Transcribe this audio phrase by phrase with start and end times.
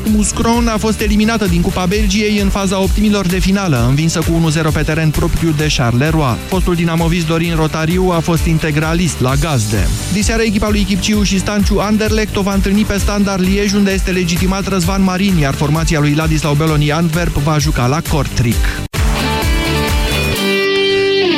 [0.00, 4.72] Muscron a fost eliminată din Cupa Belgiei în faza optimilor de finală, învinsă cu 1-0
[4.72, 6.36] pe teren propriu de Charleroi.
[6.46, 9.88] Fostul dinamovist Dorin Rotariu a fost integralist la gazde.
[10.12, 14.10] Diseară echipa lui Chipciu și Stanciu Anderlecht o va întâlni pe Standard Liege, unde este
[14.10, 18.80] legitimat Răzvan Marin, iar formația lui Ladislau Beloni Antwerp va juca la Kortrijk.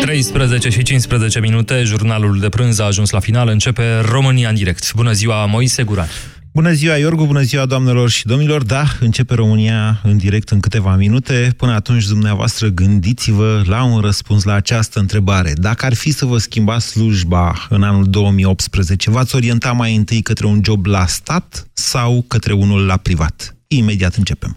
[0.01, 4.95] 13 și 15 minute, jurnalul de prânz a ajuns la final, începe România în direct.
[4.95, 6.09] Bună ziua, Moise Guran!
[6.55, 8.63] Bună ziua, Iorgu, bună ziua, doamnelor și domnilor.
[8.63, 11.55] Da, începe România în direct în câteva minute.
[11.57, 15.53] Până atunci, dumneavoastră, gândiți-vă la un răspuns la această întrebare.
[15.55, 20.47] Dacă ar fi să vă schimbați slujba în anul 2018, v-ați orienta mai întâi către
[20.47, 23.57] un job la stat sau către unul la privat?
[23.67, 24.57] Imediat începem.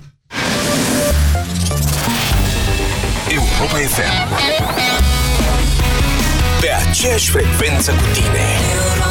[3.29, 4.29] Europa FM
[6.61, 9.06] Pe aceeași frecvență cu tine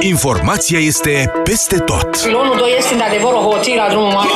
[0.00, 2.16] Informația este peste tot.
[2.22, 4.28] Pilonul 2 este de adevăr o hoție la drumul mare.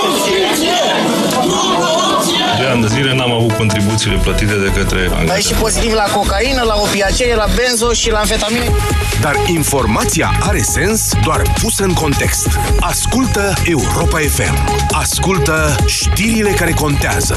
[2.59, 5.47] De ani de zile n-am avut contribuțiile plătite de către Ai angajați.
[5.47, 8.71] și pozitiv la cocaină, la opiacee, la benzo și la amfetamine.
[9.21, 12.49] Dar informația are sens doar pusă în context.
[12.81, 14.55] Ascultă Europa FM.
[14.91, 17.37] Ascultă știrile care contează.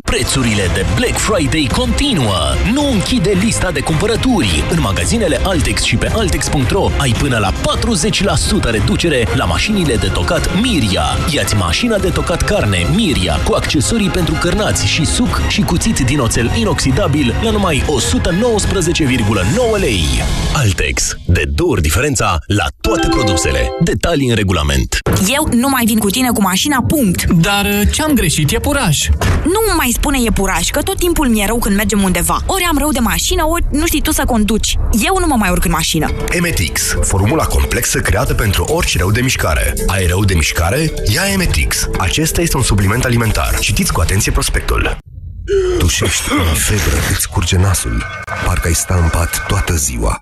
[0.17, 2.37] Prețurile de Black Friday continuă.
[2.73, 4.63] Nu închide lista de cumpărături.
[4.69, 7.53] În magazinele Altex și pe Altex.ro ai până la 40%
[8.63, 11.03] reducere la mașinile de tocat Miria.
[11.33, 16.19] Iați mașina de tocat carne Miria cu accesorii pentru cărnați și suc și cuțit din
[16.19, 20.03] oțel inoxidabil la numai 119,9 lei.
[20.53, 21.15] Altex.
[21.25, 23.71] De două ori diferența la toate produsele.
[23.79, 24.97] Detalii în regulament.
[25.27, 27.25] Eu nu mai vin cu tine cu mașina, punct.
[27.25, 29.09] Dar uh, ce-am greșit e puraj.
[29.43, 32.37] Nu mai spune e puraj, că tot timpul mi-e rău când mergem undeva.
[32.45, 34.77] Ori am rău de mașină, ori nu știi tu să conduci.
[34.91, 36.07] Eu nu mă mai urc în mașină.
[36.29, 39.73] Emetix, formula complexă creată pentru orice rău de mișcare.
[39.87, 40.93] Ai rău de mișcare?
[41.13, 41.87] Ia Emetix.
[41.97, 43.59] Acesta este un supliment alimentar.
[43.59, 44.97] Citiți cu atenție prospectul.
[45.79, 48.05] Tușești, ai febră, îți curge nasul.
[48.45, 50.21] Parcă ai sta în pat toată ziua.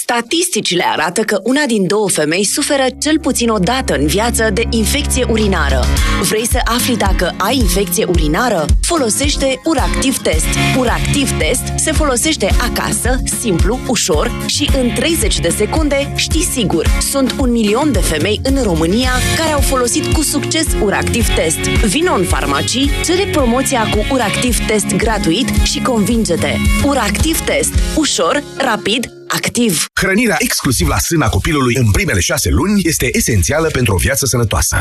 [0.00, 4.62] Statisticile arată că una din două femei suferă cel puțin o dată în viață de
[4.70, 5.84] infecție urinară.
[6.22, 8.64] Vrei să afli dacă ai infecție urinară?
[8.80, 10.46] Folosește Uractiv Test.
[10.78, 16.86] Uractiv Test se folosește acasă, simplu, ușor și în 30 de secunde știi sigur.
[17.10, 21.58] Sunt un milion de femei în România care au folosit cu succes Uractiv Test.
[21.86, 26.54] Vino în farmacii, cere promoția cu Uractiv Test gratuit și convinge-te.
[26.84, 27.72] Uractiv Test.
[27.96, 29.86] Ușor, rapid, activ.
[29.94, 34.76] Hrănirea exclusiv la sâna copilului în primele șase luni este esențială pentru o viață sănătoasă.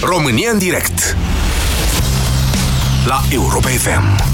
[0.00, 1.16] România în direct
[3.06, 4.30] La Europa FM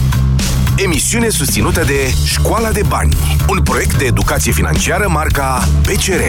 [0.76, 3.16] Emisiune susținută de Școala de Bani
[3.48, 6.20] Un proiect de educație financiară marca PCR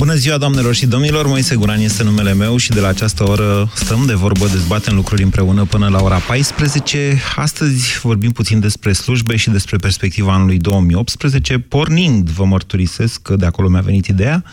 [0.00, 1.26] Bună ziua, doamnelor și domnilor!
[1.26, 5.22] Moise Guran este numele meu și de la această oră stăm de vorbă, dezbatem lucruri
[5.22, 7.20] împreună până la ora 14.
[7.36, 13.46] Astăzi vorbim puțin despre slujbe și despre perspectiva anului 2018, pornind, vă mărturisesc că de
[13.46, 14.44] acolo mi-a venit ideea,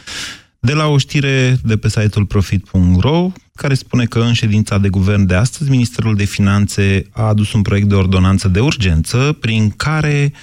[0.60, 5.26] de la o știre de pe site-ul profit.ro, care spune că în ședința de guvern
[5.26, 10.34] de astăzi, Ministerul de Finanțe a adus un proiect de ordonanță de urgență prin care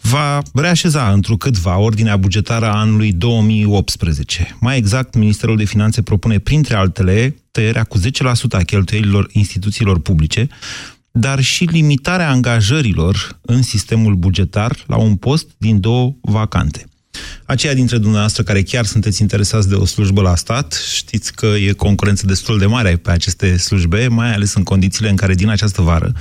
[0.00, 4.56] va reașeza întrucâtva ordinea bugetară a anului 2018.
[4.60, 8.02] Mai exact, Ministerul de Finanțe propune, printre altele, tăierea cu 10%
[8.50, 10.48] a cheltuielilor instituțiilor publice,
[11.10, 16.86] dar și limitarea angajărilor în sistemul bugetar la un post din două vacante.
[17.44, 21.72] Aceia dintre dumneavoastră care chiar sunteți interesați de o slujbă la stat, știți că e
[21.72, 25.82] concurență destul de mare pe aceste slujbe, mai ales în condițiile în care din această
[25.82, 26.12] vară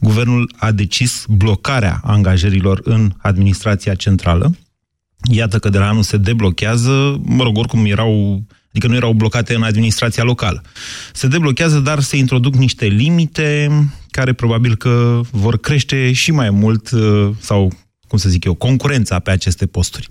[0.00, 4.52] guvernul a decis blocarea angajărilor în administrația centrală,
[5.30, 9.54] Iată că de la anul se deblochează, mă rog, oricum erau, adică nu erau blocate
[9.54, 10.62] în administrația locală.
[11.12, 13.70] Se deblochează, dar se introduc niște limite
[14.10, 17.72] care probabil că vor crește și mai mult, uh, sau
[18.12, 20.08] cum să zic eu, concurența pe aceste posturi.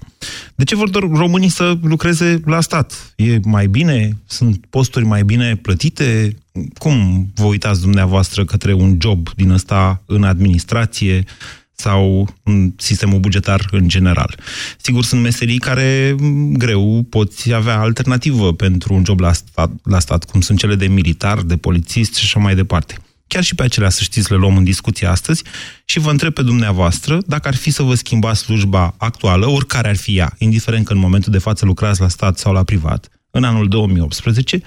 [0.56, 3.13] De ce vor doar românii să lucreze la stat?
[3.15, 4.18] E mai bine?
[4.25, 6.38] Sunt posturi mai bine plătite?
[6.77, 11.24] Cum vă uitați dumneavoastră către un job din ăsta în administrație
[11.71, 14.39] sau în sistemul bugetar în general?
[14.77, 16.15] Sigur, sunt meserii care
[16.51, 20.88] greu poți avea alternativă pentru un job la stat, la stat cum sunt cele de
[20.88, 22.98] militar, de polițist și așa mai departe.
[23.33, 25.43] Chiar și pe acelea, să știți, le luăm în discuție astăzi
[25.85, 29.95] și vă întreb pe dumneavoastră dacă ar fi să vă schimbați slujba actuală, oricare ar
[29.95, 33.43] fi ea, indiferent că în momentul de față lucrați la stat sau la privat, în
[33.43, 34.61] anul 2018,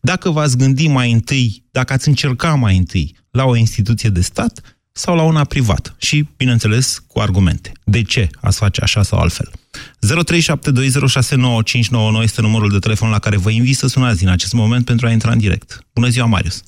[0.00, 4.78] dacă v-ați gândi mai întâi, dacă ați încerca mai întâi la o instituție de stat
[4.92, 7.72] sau la una privată și, bineînțeles, cu argumente.
[7.84, 9.50] De ce ați face așa sau altfel?
[9.50, 9.52] 0372069599
[12.22, 15.10] este numărul de telefon la care vă invit să sunați din acest moment pentru a
[15.10, 15.86] intra în direct.
[15.92, 16.62] Bună ziua, Marius!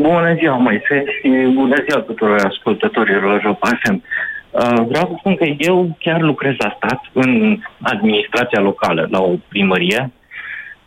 [0.00, 4.02] Bună ziua, Moise, și bună ziua tuturor ascultătorilor Europa FM.
[4.50, 9.34] Uh, vreau să spun că eu chiar lucrez la stat, în administrația locală, la o
[9.48, 10.12] primărie,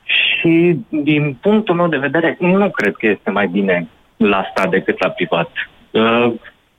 [0.04, 3.88] și din punctul meu de vedere, nu cred că este mai bine
[4.18, 5.50] la stat decât la privat.
[5.92, 6.34] Uh,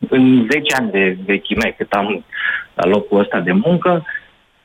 [0.09, 2.25] în 10 ani de vechime, cât am
[2.75, 4.07] la locul ăsta de muncă,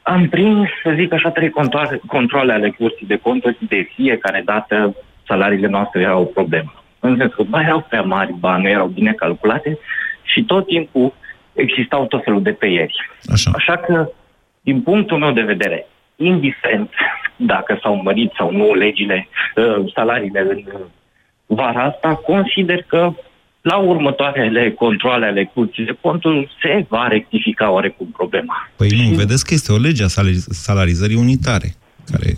[0.02, 3.58] am prins, să zic așa, trei controle, controle ale cursii de conturi.
[3.60, 8.34] De fiecare dată salariile noastre erau o problemă în sensul că ba erau prea mari,
[8.40, 9.78] ba nu erau bine calculate
[10.24, 11.14] și tot timpul
[11.54, 12.96] existau tot felul de tăieri.
[13.32, 13.52] Așa.
[13.56, 14.10] Așa că,
[14.62, 16.90] din punctul meu de vedere, indiferent
[17.36, 20.64] dacă s-au mărit sau nu legile, uh, salariile în
[21.46, 23.14] vara asta, consider că
[23.62, 28.70] la următoarele controle ale curții de conturi se va rectifica oarecum problema.
[28.76, 30.08] Păi nu, vedeți că este o lege a
[30.50, 31.74] salarizării unitare,
[32.12, 32.34] care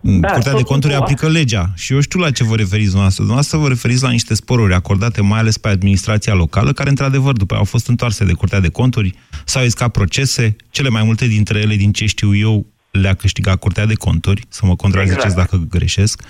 [0.00, 3.24] da, Curtea de conturi aplică legea și eu știu la ce vă referiți dumneavoastră.
[3.24, 7.54] Dumneavoastră vă referiți la niște sporuri acordate mai ales pe administrația locală, care într-adevăr după
[7.54, 9.14] au fost întoarse de Curtea de Conturi,
[9.44, 13.86] s-au iscat procese, cele mai multe dintre ele, din ce știu eu, le-a câștigat Curtea
[13.86, 15.50] de Conturi, să mă contraziceți exact.
[15.50, 16.22] dacă greșesc,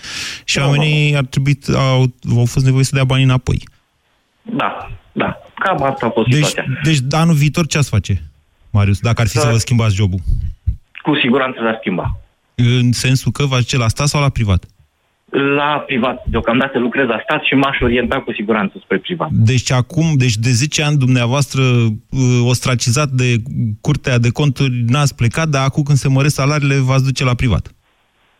[0.44, 3.68] și oamenii ar trebui, au, au fost nevoie să dea bani înapoi.
[4.42, 5.36] Da, da.
[5.54, 6.80] Cam asta a fost deci, situația.
[6.82, 8.30] Deci anul viitor ce ați face,
[8.70, 9.40] Marius, dacă ar fi da.
[9.40, 10.18] să vă schimbați jobul?
[11.02, 12.20] Cu siguranță s-ar schimba.
[12.66, 14.64] În sensul că va la stat sau la privat?
[15.30, 16.24] La privat.
[16.26, 19.28] Deocamdată lucrez la stat și m-aș orienta cu siguranță spre privat.
[19.30, 23.34] Deci acum, deci de 10 ani dumneavoastră uh, ostracizat de
[23.80, 27.72] Curtea de Conturi, n-ați plecat, dar acum când se măresc salariile, v-ați duce la privat.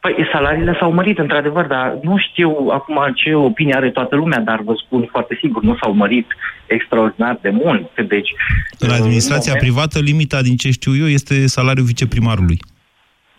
[0.01, 4.61] Păi salariile s-au mărit, într-adevăr, dar nu știu acum ce opinie are toată lumea, dar
[4.65, 6.27] vă spun foarte sigur, nu s-au mărit
[6.67, 7.91] extraordinar de mult.
[8.09, 8.31] Deci,
[8.79, 9.75] în administrația în moment...
[9.75, 12.59] privată, limita, din ce știu eu, este salariul viceprimarului.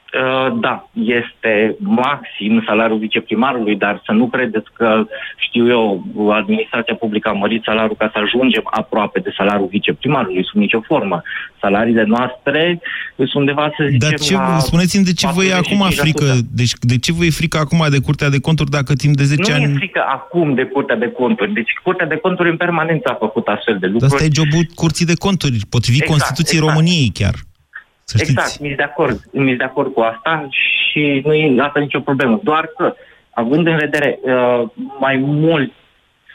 [0.09, 5.03] Uh, da, este maxim salariul viceprimarului, dar să nu credeți că,
[5.38, 10.59] știu eu, administrația publică a mărit salariul ca să ajungem aproape de salariul viceprimarului, sub
[10.59, 11.21] nicio formă.
[11.61, 12.79] Salariile noastre
[13.15, 16.25] sunt undeva, să zicem, Dar ce, spuneți-mi de ce vă e acum frică?
[16.51, 19.51] Deci, de ce vă e frică acum de Curtea de Conturi dacă timp de 10
[19.51, 19.65] nu ani...
[19.65, 21.53] Nu e frică acum de Curtea de Conturi.
[21.53, 24.13] Deci Curtea de Conturi în permanență a făcut astfel de lucruri.
[24.13, 26.77] Asta e jobul Curții de Conturi, potrivit exact, Constituției exact.
[26.77, 27.35] României chiar.
[28.09, 29.19] Să exact, mi de acord.
[29.31, 32.39] mi de acord cu asta și nu e asta nicio problemă.
[32.43, 32.93] Doar că,
[33.29, 34.69] având în vedere uh,
[35.00, 35.72] mai mult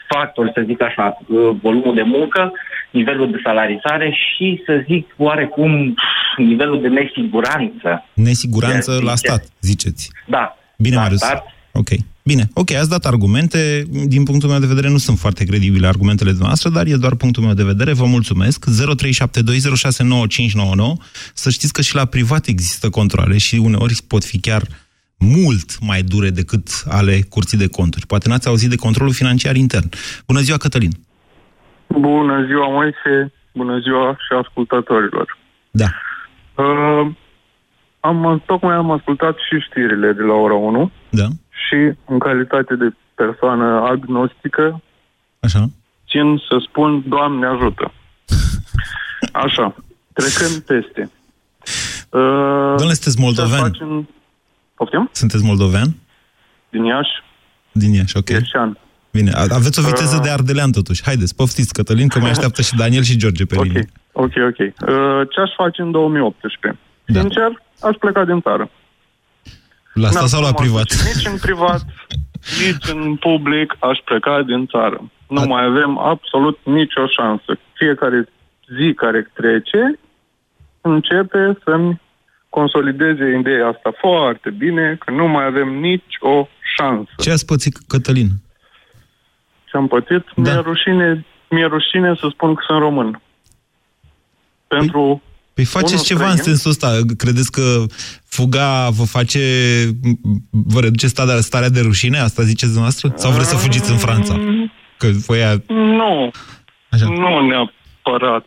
[0.07, 2.51] factori, să zic așa, uh, volumul de muncă,
[2.91, 5.95] nivelul de salarizare și, să zic, oarecum,
[6.37, 8.05] nivelul de nesiguranță.
[8.13, 10.11] Nesiguranță la stat, ziceți.
[10.27, 10.57] Da.
[10.77, 11.19] Bine, la Marius.
[11.19, 11.89] Stat, Ok.
[12.31, 13.83] Bine, ok, ați dat argumente.
[14.05, 17.43] Din punctul meu de vedere nu sunt foarte credibile argumentele noastre, dar e doar punctul
[17.43, 17.93] meu de vedere.
[17.93, 18.65] Vă mulțumesc.
[18.65, 18.69] 0372069599.
[21.33, 24.61] Să știți că și la privat există controle și uneori pot fi chiar
[25.17, 28.07] mult mai dure decât ale curții de conturi.
[28.07, 29.89] Poate n-ați auzit de controlul financiar intern.
[30.27, 30.91] Bună ziua, Cătălin!
[31.87, 33.33] Bună ziua, Moise!
[33.53, 35.37] Bună ziua și ascultătorilor!
[35.71, 35.89] Da.
[36.55, 37.07] Uh,
[37.99, 40.91] am, tocmai am ascultat și știrile de la ora 1.
[41.09, 41.27] Da.
[41.67, 44.81] Și în calitate de persoană agnostică,
[45.39, 45.69] Așa.
[46.09, 47.91] țin să spun, Doamne ajută.
[49.45, 49.75] Așa,
[50.13, 51.11] trecând peste.
[52.09, 52.21] Uh,
[52.79, 53.59] Domnule, sunteți moldoven?
[53.59, 54.09] Facem...
[54.75, 55.09] Poftim?
[55.11, 55.95] Sunteți moldoven?
[56.69, 57.23] Din Iași.
[57.71, 58.29] Din Iași, ok.
[58.29, 58.77] Ieșean.
[59.11, 60.21] Bine, aveți o viteză uh...
[60.21, 61.03] de ardelean totuși.
[61.03, 63.89] Haideți, poftiți, Cătălin, că mai așteaptă și Daniel și George pe Ok, linie.
[64.11, 64.57] ok, ok.
[64.59, 66.79] Uh, ce aș face în 2018?
[67.05, 67.19] Da.
[67.19, 67.49] Sincer,
[67.81, 68.69] aș pleca din țară.
[70.01, 70.87] La asta N-am sau la cum privat?
[70.91, 71.81] aș face Nici în privat,
[72.65, 75.11] nici în public aș pleca din țară.
[75.27, 75.45] Nu A...
[75.45, 77.57] mai avem absolut nicio șansă.
[77.73, 78.29] Fiecare
[78.77, 79.99] zi care trece
[80.81, 82.01] începe să-mi
[82.49, 87.11] consolideze ideea asta foarte bine, că nu mai avem nici o șansă.
[87.17, 88.29] Ce ați pățit, Cătălin?
[89.65, 90.23] Ce am pățit?
[90.35, 90.51] Da.
[90.51, 93.21] Mi-e, rușine, mi-e rușine să spun că sunt român.
[94.67, 95.21] Pentru
[95.55, 96.99] Păi faceți unul ceva în străin, sensul ăsta.
[97.17, 97.83] Credeți că
[98.27, 99.39] fuga vă face...
[100.49, 102.17] vă reduce starea, starea de rușine?
[102.19, 103.13] Asta ziceți dumneavoastră?
[103.15, 104.33] Sau vreți să fugiți în Franța?
[104.97, 105.61] Că voi aia...
[105.67, 106.31] Nu,
[106.89, 107.05] Așa.
[107.07, 108.45] nu neapărat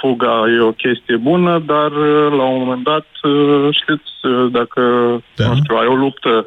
[0.00, 4.80] fuga e o chestie bună, dar uh, la un moment dat, uh, știți, uh, dacă,
[5.36, 5.46] Da.
[5.48, 6.46] nu știu, ai o luptă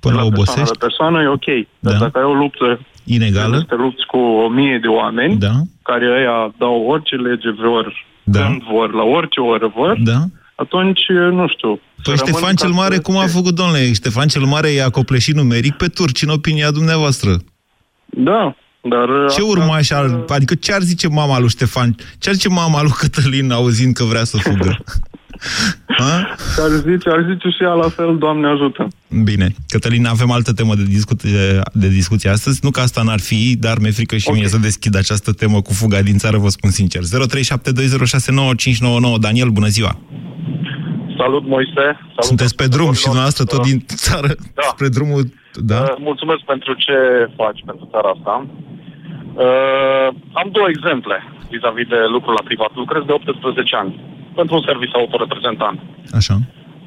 [0.00, 0.70] Până de la persoană obosești?
[0.78, 1.48] la persoană, e ok.
[1.78, 1.98] Dar Da.
[1.98, 3.56] dacă ai o luptă Inegală?
[3.56, 5.52] să te lupți cu o mie de oameni, Da.
[5.82, 8.46] care ăia dau orice lege vor, Da.
[8.46, 10.18] când vor, la orice oră vor, Da.
[10.54, 11.68] atunci, nu știu.
[11.68, 13.92] Păi să rămân Ștefan ca cel Mare să- cum a făcut, domnule?
[13.92, 17.36] Ștefan cel Mare i-a copleșit numeric pe turci, în opinia dumneavoastră.
[18.06, 19.08] Da, dar...
[19.30, 20.24] Ce urmaș al...
[20.28, 21.94] Adică ce ar zice mama lui Ștefan?
[22.18, 24.76] Ce ar zice mama lui Cătălin auzind că vrea să fugă?
[25.86, 26.34] Ha?
[26.58, 28.88] Ar zice, ar zice și ea la fel, Doamne ajută.
[29.24, 29.48] Bine.
[29.68, 32.60] Cătălin, avem altă temă de discuție, de discuție astăzi.
[32.62, 34.40] Nu că asta n-ar fi, dar mi-e frică și okay.
[34.40, 37.02] mie să deschid această temă cu fuga din țară, vă spun sincer.
[37.02, 37.06] 0372069599.
[39.20, 39.98] Daniel, bună ziua!
[41.20, 41.86] Salut, Moise.
[42.14, 44.62] Salut, Sunteți pe drum și dumneavoastră tot din țară Da.
[44.74, 45.22] spre drumul...
[45.70, 45.80] Da?
[45.80, 46.96] Uh, mulțumesc pentru ce
[47.36, 48.34] faci pentru țara asta.
[49.44, 50.08] Uh,
[50.40, 51.16] am două exemple
[51.50, 52.70] vis-a-vis de lucrul la privat.
[52.74, 53.92] Lucrez de 18 ani
[54.40, 55.78] pentru un serviciu autoreprezentant.
[56.18, 56.34] Așa.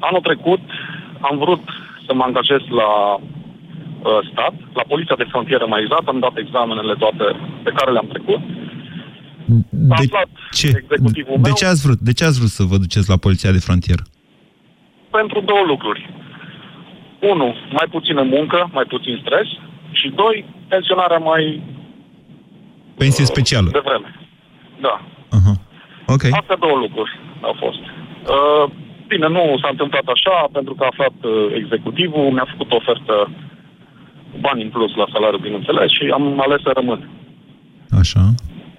[0.08, 0.60] Anul trecut
[1.28, 1.62] am vrut
[2.06, 3.20] să mă angajez la uh,
[4.30, 7.24] stat, la Poliția de Frontieră mai exact, am dat examenele toate
[7.64, 8.40] pe care le-am trecut.
[10.00, 10.06] De
[10.58, 10.66] ce?
[10.66, 11.98] executivul De meu- ce ați vrut?
[11.98, 14.02] De ce ați vrut să vă duceți la Poliția de Frontieră?
[15.10, 16.10] pentru două lucruri.
[17.32, 19.46] Unu, mai puțină muncă, mai puțin stres.
[19.90, 21.62] Și doi, pensionarea mai
[22.96, 23.68] Pensie specială.
[23.72, 24.14] de vreme.
[24.80, 25.00] Da.
[26.14, 26.24] Ok.
[26.40, 27.82] Astea două lucruri au fost.
[28.34, 28.64] Uh,
[29.06, 33.14] bine, nu s-a întâmplat așa, pentru că a aflat uh, executivul, mi-a făcut ofertă
[34.30, 37.00] cu bani în plus la salariu, bineînțeles, și am ales să rămân.
[38.00, 38.22] Așa.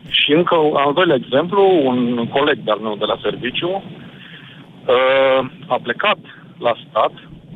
[0.10, 5.78] Și încă un al doilea exemplu, un coleg de-al meu de la serviciu uh, a
[5.84, 6.20] plecat
[6.58, 7.12] la stat,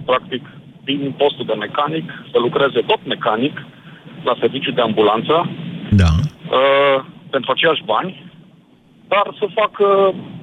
[0.05, 0.43] practic
[0.83, 3.55] din postul de mecanic, să lucreze tot mecanic
[4.23, 5.49] la serviciu de ambulanță
[5.91, 6.11] Da.
[6.57, 8.23] uh, pentru aceiași bani,
[9.07, 9.85] dar să facă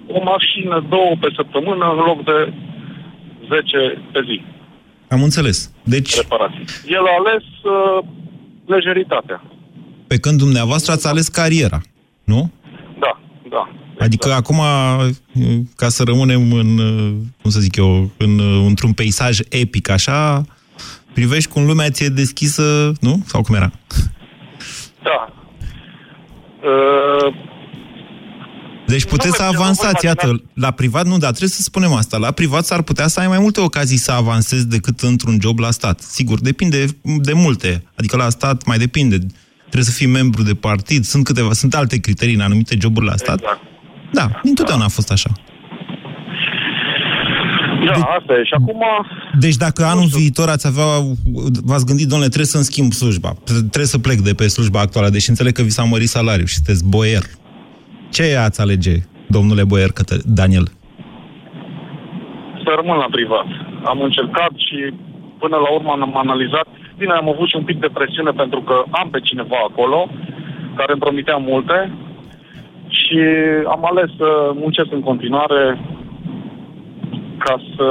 [0.06, 2.52] o mașină, două pe săptămână în loc de
[3.48, 4.44] 10 pe zi
[5.08, 5.72] Am înțeles.
[5.84, 6.64] Deci, reparații.
[6.86, 8.04] El a ales uh,
[8.66, 9.42] lejeritatea.
[10.06, 11.80] pe când dumneavoastră ați ales cariera,
[12.24, 12.50] nu?
[12.98, 13.68] Da, da.
[13.98, 14.60] Adică acum,
[15.76, 16.76] ca să rămânem în,
[17.42, 20.40] cum să zic eu, în, într-un peisaj epic așa,
[21.12, 23.22] privești cum lumea ți-e deschisă, nu?
[23.26, 23.70] Sau cum era?
[25.02, 25.32] Da.
[26.62, 27.34] Uh,
[28.86, 32.16] Deci puteți să avansați, iată, la privat nu, dar trebuie să spunem asta.
[32.16, 35.70] La privat s-ar putea să ai mai multe ocazii să avansezi decât într-un job la
[35.70, 36.00] stat.
[36.00, 37.84] Sigur, depinde de multe.
[37.96, 39.18] Adică la stat mai depinde.
[39.60, 43.16] Trebuie să fii membru de partid, sunt câteva, sunt alte criterii în anumite joburi la
[43.16, 43.38] stat.
[43.38, 43.60] Exact.
[44.12, 45.30] Da, întotdeauna a fost așa.
[47.84, 48.44] Da, asta e.
[48.44, 48.82] Și acum,
[49.38, 50.84] Deci dacă anul viitor ați avea,
[51.64, 55.28] v-ați gândit, domnule, trebuie să-mi schimb slujba, trebuie să plec de pe slujba actuală, deși
[55.28, 57.22] înțeleg că vi s-a mărit salariul și sunteți boier.
[58.16, 58.94] Ce ați alege,
[59.36, 60.66] domnule boier Cătă- Daniel?
[62.64, 63.46] să rămân la privat.
[63.92, 64.78] Am încercat și
[65.42, 66.66] până la urmă am analizat.
[67.00, 69.98] Bine, am avut și un pic de presiune pentru că am pe cineva acolo
[70.78, 71.78] care îmi promitea multe
[73.00, 73.18] și
[73.74, 74.28] am ales să
[74.62, 75.62] muncesc în continuare
[77.44, 77.88] ca să,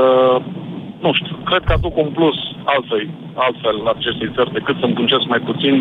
[1.03, 2.37] nu știu, cred că aduc un plus
[2.73, 3.03] altfel,
[3.45, 5.73] altfel la acestei țări decât să muncesc mai puțin.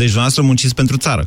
[0.00, 1.22] Deci dumneavoastră munciți pentru țară.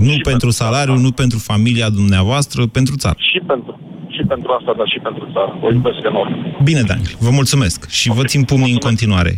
[0.00, 3.16] Nu pentru salariu, nu pentru familia dumneavoastră, pentru țară.
[3.18, 5.58] Și pentru, și pentru asta, dar și pentru țară.
[5.62, 6.62] O iubesc enorm.
[6.62, 9.32] Bine, Daniel, vă mulțumesc și vă țin pumnii în continuare.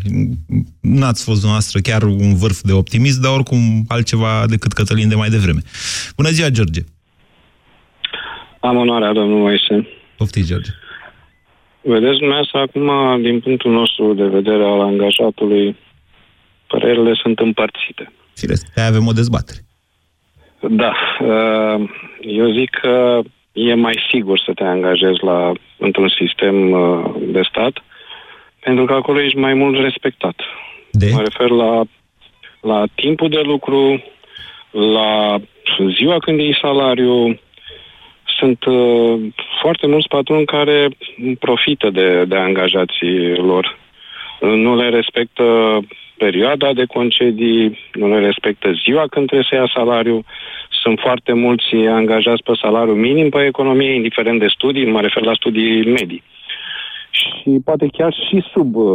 [0.81, 5.29] N-ați fost dumneavoastră chiar un vârf de optimism, dar oricum altceva decât Cătălin de mai
[5.29, 5.61] devreme.
[6.17, 6.81] Bună ziua, George!
[8.61, 9.89] Am onoarea, domnul Moise.
[10.17, 10.71] Poftiți, George.
[11.81, 12.89] Vedeți, dumneavoastră, acum,
[13.23, 15.77] din punctul nostru de vedere al angajatului,
[16.67, 18.13] părerile sunt împărțite.
[18.35, 19.59] Firesc, aia avem o dezbatere.
[20.69, 20.93] Da.
[21.21, 21.89] uh,
[22.21, 23.21] Eu zic că
[23.53, 27.85] e mai sigur să te angajezi la, într-un sistem uh, de stat,
[28.61, 30.41] pentru că acolo ești mai mult respectat.
[30.91, 31.11] De?
[31.13, 31.83] Mă refer la,
[32.61, 34.03] la timpul de lucru,
[34.71, 35.41] la
[35.97, 37.39] ziua când iei salariu.
[38.39, 39.21] Sunt uh,
[39.61, 40.89] foarte mulți patroni care
[41.39, 43.79] profită de, de angajații lor.
[44.41, 45.79] nu le respectă
[46.25, 50.19] perioada de concedii, nu le respectă ziua când trebuie să ia salariu.
[50.83, 55.35] Sunt foarte mulți angajați pe salariu minim pe economie, indiferent de studii, mă refer la
[55.35, 56.23] studii medii.
[57.11, 58.87] Și poate chiar și sub uh,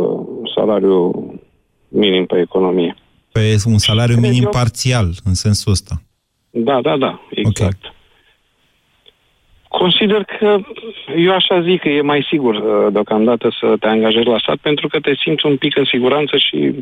[0.56, 1.02] salariu
[1.88, 2.96] minim pe economie.
[3.32, 5.96] Pe un salariu Cred minim eu- parțial, în sensul ăsta.
[6.50, 7.84] Da, da, da, exact.
[7.86, 7.96] Okay.
[9.84, 10.58] Consider că
[11.18, 14.88] eu așa zic că e mai sigur uh, deocamdată să te angajezi la stat pentru
[14.88, 16.74] că te simți un pic în siguranță și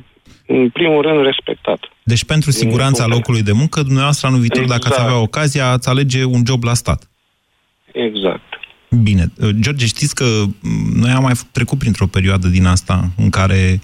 [0.48, 1.80] în primul rând respectat.
[2.04, 5.08] Deci pentru Din siguranța punct de- locului de muncă, dumneavoastră anul viitor, dacă ați Exact.
[5.10, 7.10] avea ocazia, ați alege un job la stat.
[7.92, 8.55] Exact.
[9.04, 9.32] Bine.
[9.42, 10.24] Uh, George, știți că
[10.62, 13.80] m, noi am mai f- trecut printr-o perioadă din asta în care,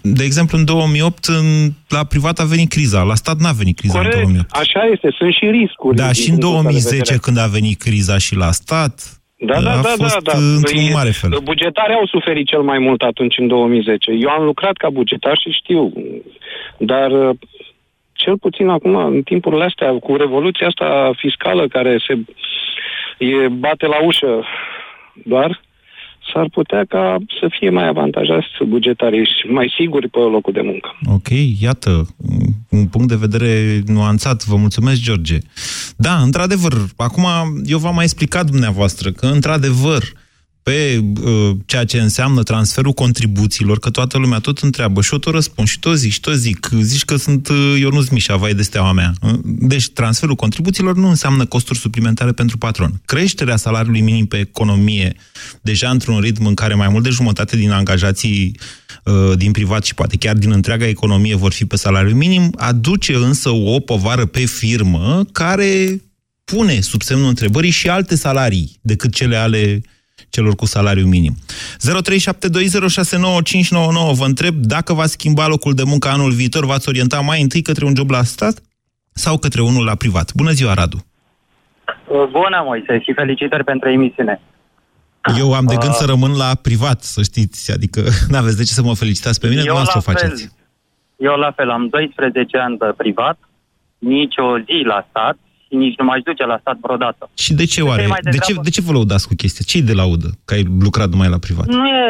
[0.00, 3.98] de exemplu, în 2008, în, la privat a venit criza, la stat n-a venit criza
[3.98, 4.50] în Corect, 2008.
[4.56, 5.96] așa este, sunt și riscuri.
[5.96, 7.18] Da, din și în punctul ăsta de 2010, vedere.
[7.18, 8.94] când a venit criza și la stat,
[9.50, 10.38] Da, da, a da, fost da, da.
[10.38, 11.30] uh, într-un Păi, mare fel.
[11.42, 14.10] Bugetarii au suferit cel mai mult atunci, în 2010.
[14.24, 15.92] Eu am lucrat ca bugetar și știu.
[16.78, 17.36] Dar uh,
[18.24, 22.14] cel puțin acum, în timpurile astea, cu revoluția asta fiscală care se
[23.24, 24.44] e, bate la ușă
[25.24, 25.50] doar,
[26.32, 30.98] s-ar putea ca să fie mai avantajați bugetarii și mai siguri pe locul de muncă.
[31.14, 31.28] Ok,
[31.60, 31.90] iată,
[32.70, 34.44] un punct de vedere nuanțat.
[34.44, 35.38] Vă mulțumesc, George.
[35.96, 37.24] Da, într-adevăr, acum
[37.64, 40.02] eu v-am mai explicat dumneavoastră că, într-adevăr,
[40.68, 45.32] pe uh, ceea ce înseamnă transferul contribuțiilor, că toată lumea tot întreabă și eu tot
[45.32, 46.68] răspund și tot zic și tot zic.
[46.80, 49.12] Zici că sunt uh, Ionuț Mișa, vai de steaua mea.
[49.22, 53.00] Uh, Deci transferul contribuțiilor nu înseamnă costuri suplimentare pentru patron.
[53.04, 55.16] Creșterea salariului minim pe economie,
[55.60, 58.58] deja într-un ritm în care mai mult de jumătate din angajații
[59.04, 63.14] uh, din privat și poate chiar din întreaga economie vor fi pe salariu minim, aduce
[63.14, 66.02] însă o povară pe firmă care
[66.44, 69.82] pune sub semnul întrebării și alte salarii decât cele ale
[70.30, 71.34] celor cu salariu minim.
[71.34, 71.38] 0372069599
[74.12, 77.84] Vă întreb dacă va schimba locul de muncă anul viitor, v-ați orienta mai întâi către
[77.84, 78.62] un job la stat
[79.12, 80.32] sau către unul la privat.
[80.34, 81.04] Bună ziua, Radu!
[82.08, 84.40] Bună, Moise, și felicitări pentru emisiune.
[85.38, 88.72] Eu am de gând Uh, să rămân la privat, să știți, adică n-aveți de ce
[88.72, 90.52] să mă felicitați pe mine, eu dumneavoastră o la fel, faceți.
[91.16, 93.38] eu la fel, am 12 ani pe privat,
[93.98, 95.36] nici o zi la stat
[95.68, 97.30] și nici nu m-aș duce la stat vreodată.
[97.34, 98.06] Și de ce oare?
[98.06, 99.64] mai De ce, degrabă- de ce vă lăudați cu chestia?
[99.68, 100.28] Ce-i de laudă?
[100.44, 101.66] Că ai lucrat numai la privat?
[101.66, 102.02] Nu e,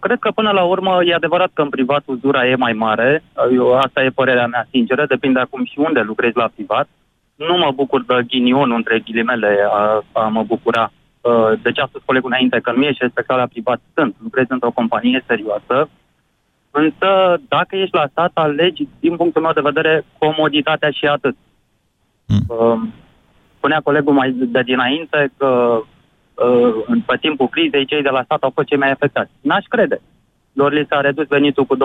[0.00, 3.76] cred că până la urmă e adevărat că în privat uzura e mai mare, eu,
[3.78, 6.88] asta e părerea mea sinceră, depinde acum și unde lucrezi la privat.
[7.34, 10.92] Nu mă bucur de ghinionul între ghilimele a, a mă bucura.
[11.20, 14.52] Uh, De ce a spus colegul înainte, că nu ești respectat la privat, sunt, lucrezi
[14.52, 15.88] într-o companie serioasă,
[16.70, 17.08] însă
[17.48, 21.36] dacă ești la stat, alegi, din punctul meu de vedere, comoditatea și atât.
[22.46, 22.80] Uh,
[23.56, 25.46] Spunea colegul mai de dinainte că
[26.34, 29.30] uh, în- pe timpul crizei cei de la stat au fost cei mai afectați.
[29.40, 30.00] N-aș crede.
[30.52, 31.78] Lor li s-a redus venitul cu 25%,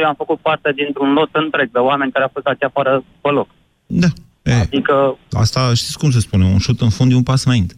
[0.00, 3.28] eu am făcut parte dintr-un lot întreg de oameni care au fost dați afară pe
[3.30, 3.48] loc.
[3.86, 4.06] Da.
[4.42, 7.74] E, Adică, Asta știți cum se spune, un șut în fund e un pas înainte.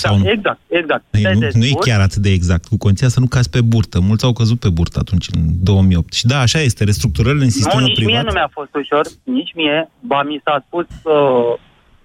[0.00, 0.28] Sau nu?
[0.30, 1.04] exact, exact.
[1.10, 2.64] Ei, Te nu, nu e descurci, chiar atât de exact.
[2.66, 4.00] Cu condiția să nu cazi pe burtă.
[4.00, 6.12] Mulți au căzut pe burtă atunci, în 2008.
[6.12, 6.84] Și da, așa este.
[6.84, 8.24] Restructurările în Nu, sistemul nici mie privat...
[8.24, 9.90] nu mi-a fost ușor, nici mie.
[10.00, 11.58] Ba, mi s-a spus uh,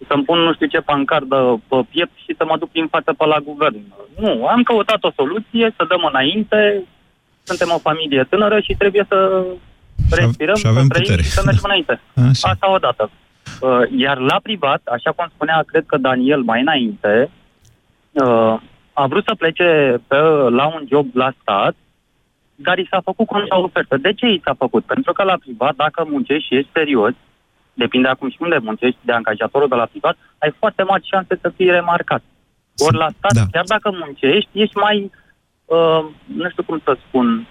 [0.07, 3.25] să-mi pun nu știu ce pancardă pe piept și să mă duc prin față pe
[3.25, 3.81] la guvern.
[4.19, 6.83] Nu, am căutat o soluție, să dăm înainte,
[7.43, 9.45] suntem o familie tânără și trebuie să
[10.09, 11.21] respirăm, și avem să trăim putere.
[11.21, 11.99] și să mergem înainte.
[12.29, 12.49] Așa.
[12.49, 13.09] Asta odată.
[13.61, 17.29] Uh, iar la privat, așa cum spunea, cred că Daniel mai înainte,
[18.23, 18.61] uh,
[18.93, 20.15] a vrut să plece pe,
[20.59, 21.75] la un job la stat,
[22.55, 23.97] dar i s-a făcut contra ofertă.
[23.97, 24.83] De ce i s-a făcut?
[24.85, 27.13] Pentru că la privat, dacă muncești și ești serios,
[27.73, 31.49] depinde acum și unde muncești de angajatorul de la privat, ai foarte mari șanse să
[31.55, 32.23] fii remarcat.
[32.77, 33.41] Ori la stat, da.
[33.51, 35.11] chiar dacă muncești, ești mai,
[35.65, 37.47] uh, nu știu cum să spun,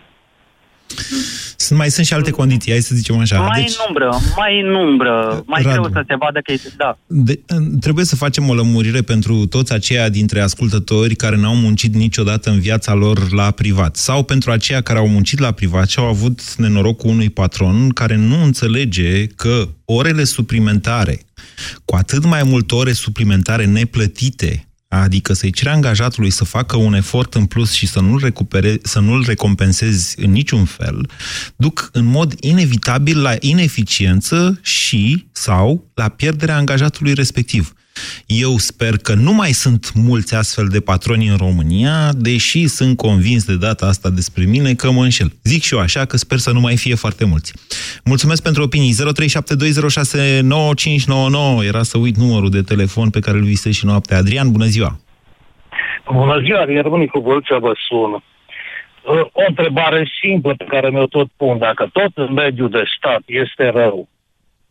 [1.56, 3.40] Sunt, mai sunt și alte condiții, hai să zicem așa.
[3.40, 5.80] mai Deci, în umbră, mai în umbră, mai Radu.
[5.80, 6.98] greu să se vadă că ești, da.
[7.06, 7.40] de,
[7.80, 12.60] trebuie să facem o lămurire pentru toți aceia dintre ascultători care n-au muncit niciodată în
[12.60, 13.96] viața lor la privat.
[13.96, 18.16] Sau pentru aceia care au muncit la privat și au avut nenorocul unui patron care
[18.16, 21.20] nu înțelege că orele suplimentare,
[21.84, 24.68] cu atât mai multe ore suplimentare neplătite,
[25.00, 29.00] adică să-i cere angajatului să facă un efort în plus și să nu-l, recupere, să
[29.00, 31.10] nu-l recompensezi în niciun fel,
[31.56, 37.72] duc în mod inevitabil la ineficiență și sau la pierderea angajatului respectiv.
[38.26, 43.44] Eu sper că nu mai sunt mulți astfel de patroni în România, deși sunt convins
[43.44, 45.32] de data asta despre mine că mă înșel.
[45.42, 47.52] Zic și eu așa că sper să nu mai fie foarte mulți.
[48.04, 48.92] Mulțumesc pentru opinii.
[48.92, 48.96] 0372069599
[51.66, 54.18] era să uit numărul de telefon pe care îl visez și noaptea.
[54.18, 54.98] Adrian, bună ziua!
[56.12, 58.12] Bună ziua, Adrian Runicu Vâlcea vă sun.
[58.12, 58.20] uh,
[59.32, 61.58] o întrebare simplă pe care mi-o tot pun.
[61.58, 64.08] Dacă tot în mediul de stat este rău,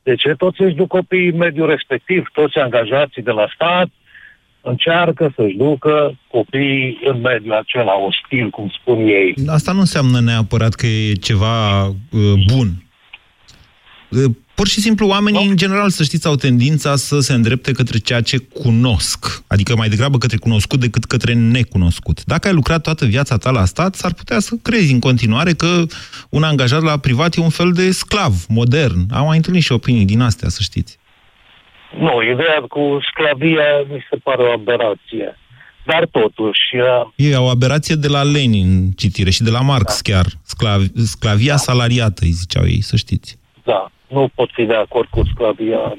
[0.03, 3.87] de ce toți își duc copiii în mediul respectiv, toți angajații de la stat,
[4.61, 9.35] încearcă să-și ducă copiii în mediul acela ostil, cum spun ei.
[9.47, 12.67] Asta nu înseamnă neapărat că e ceva uh, bun.
[14.53, 17.97] Uh, Pur și simplu, oamenii, în general, să știți, au tendința să se îndrepte către
[17.97, 19.43] ceea ce cunosc.
[19.47, 22.23] Adică mai degrabă către cunoscut decât către necunoscut.
[22.25, 25.81] Dacă ai lucrat toată viața ta la stat, s-ar putea să crezi în continuare că
[26.29, 28.99] un angajat la privat e un fel de sclav modern.
[29.11, 30.97] Am mai întâlnit și opinii din astea, să știți.
[31.99, 35.37] Nu, ideea cu sclavia mi se pare o aberație.
[35.85, 36.61] Dar totuși...
[36.73, 40.13] Uh, E o aberație de la Lenin, citire, și de la Marx da.
[40.13, 40.25] chiar.
[40.43, 41.57] Sclav, sclavia da.
[41.57, 43.37] salariată, îi ziceau ei, să știți.
[43.63, 45.95] Da, nu pot fi de acord cu sclavia.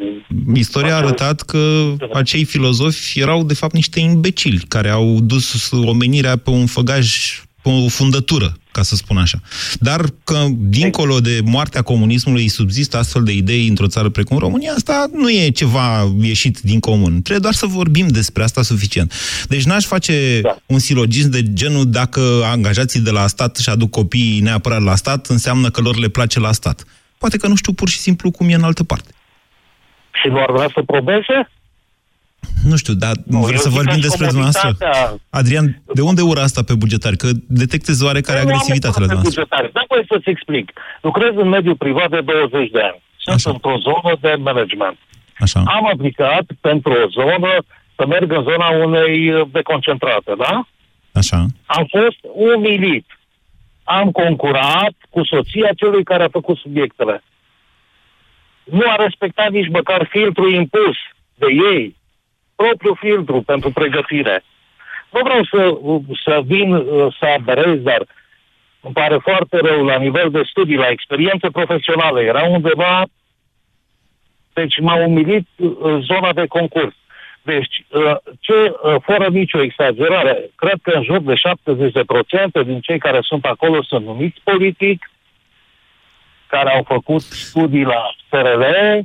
[0.55, 6.37] Istoria a arătat că acei filozofi erau, de fapt, niște imbecili care au dus omenirea
[6.37, 7.07] pe un făgaj,
[7.62, 9.40] pe o fundătură, ca să spun așa.
[9.81, 15.07] Dar că, dincolo de moartea comunismului, subzistă astfel de idei într-o țară precum România, asta
[15.12, 17.11] nu e ceva ieșit din comun.
[17.11, 19.12] Trebuie doar să vorbim despre asta suficient.
[19.48, 20.57] Deci n-aș face da.
[20.66, 25.27] un silogism de genul dacă angajații de la stat și aduc copiii neapărat la stat,
[25.27, 26.85] înseamnă că lor le place la stat.
[27.24, 29.10] Poate că nu știu pur și simplu cum e în altă parte.
[30.20, 31.37] Și nu ar vrea să probeze?
[32.70, 34.68] Nu știu, dar nu, vreau să vorbim despre dumneavoastră.
[35.30, 37.16] Adrian, de unde ura asta pe bugetari?
[37.16, 37.28] Că
[37.62, 39.42] detectezi oarecare Nu am agresivitate la pe dumneavoastră.
[39.42, 39.72] bugetari.
[39.76, 40.66] Da, voi să-ți explic.
[41.08, 43.00] Lucrez în mediul privat de 20 de ani.
[43.24, 43.50] Sunt Așa.
[43.50, 44.98] într-o zonă de management.
[45.44, 45.60] Așa.
[45.76, 47.52] Am aplicat pentru o zonă
[47.96, 50.52] să merg în zona unei uh, deconcentrate, da?
[51.20, 51.38] Așa.
[51.66, 52.20] Am fost
[52.52, 53.06] umilit.
[53.85, 57.23] Am concurat cu soția celui care a făcut subiectele.
[58.64, 60.97] Nu a respectat nici măcar filtrul impus
[61.35, 61.97] de ei,
[62.57, 64.44] propriul filtru pentru pregătire.
[65.11, 65.79] Nu vreau să,
[66.25, 68.07] să vin uh, să aberez, dar
[68.81, 72.20] îmi pare foarte rău la nivel de studii, la experiență profesională.
[72.20, 73.03] Era undeva,
[74.53, 76.94] deci m-a umilit uh, zona de concurs.
[77.44, 82.98] Deci, uh, ce, uh, fără nicio exagerare, cred că în jur de 70% din cei
[82.98, 85.11] care sunt acolo sunt numiți politic,
[86.46, 88.98] care au făcut studii la SRL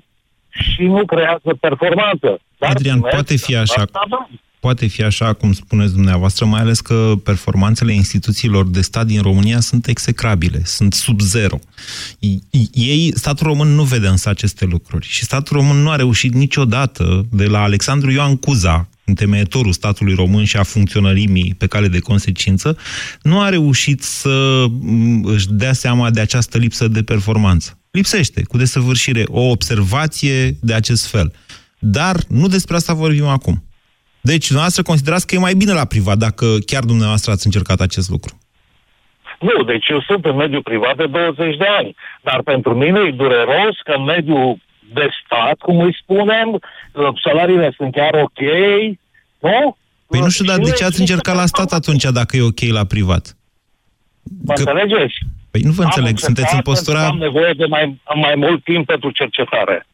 [0.50, 2.40] și nu creează performanță.
[2.58, 3.82] Dar Adrian, primesc poate fi așa.
[3.82, 4.42] asta bani.
[4.60, 9.60] Poate fi așa, cum spuneți dumneavoastră, mai ales că performanțele instituțiilor de stat din România
[9.60, 11.60] sunt execrabile, sunt sub zero.
[12.72, 17.26] Ei, statul român nu vede însă aceste lucruri și statul român nu a reușit niciodată,
[17.32, 22.78] de la Alexandru Ioan Cuza, întemeietorul statului român și a funcționărimii pe cale de consecință,
[23.22, 27.78] nu a reușit să m, își dea seama de această lipsă de performanță.
[27.92, 31.34] Lipsește, cu desăvârșire, o observație de acest fel.
[31.80, 33.64] Dar nu despre asta vorbim acum.
[34.32, 38.10] Deci, dumneavoastră considerați că e mai bine la privat dacă chiar dumneavoastră ați încercat acest
[38.10, 38.34] lucru.
[39.40, 41.96] Nu, deci eu sunt în mediul privat de 20 de ani.
[42.22, 44.58] Dar pentru mine e dureros că în mediul
[44.94, 48.42] de stat, cum îi spunem, uh, salariile sunt chiar ok,
[49.40, 49.78] nu?
[50.08, 52.38] Păi nu știu, dar Și de nu ce ați există încercat la stat atunci dacă
[52.38, 53.38] e ok la privat?
[54.46, 55.16] Mă înțelegeți?
[55.52, 57.00] Păi nu vă Am înțeleg, încercat sunteți în pentru postura...
[57.00, 59.88] că Am nevoie de mai, mai mult timp pentru cercetare.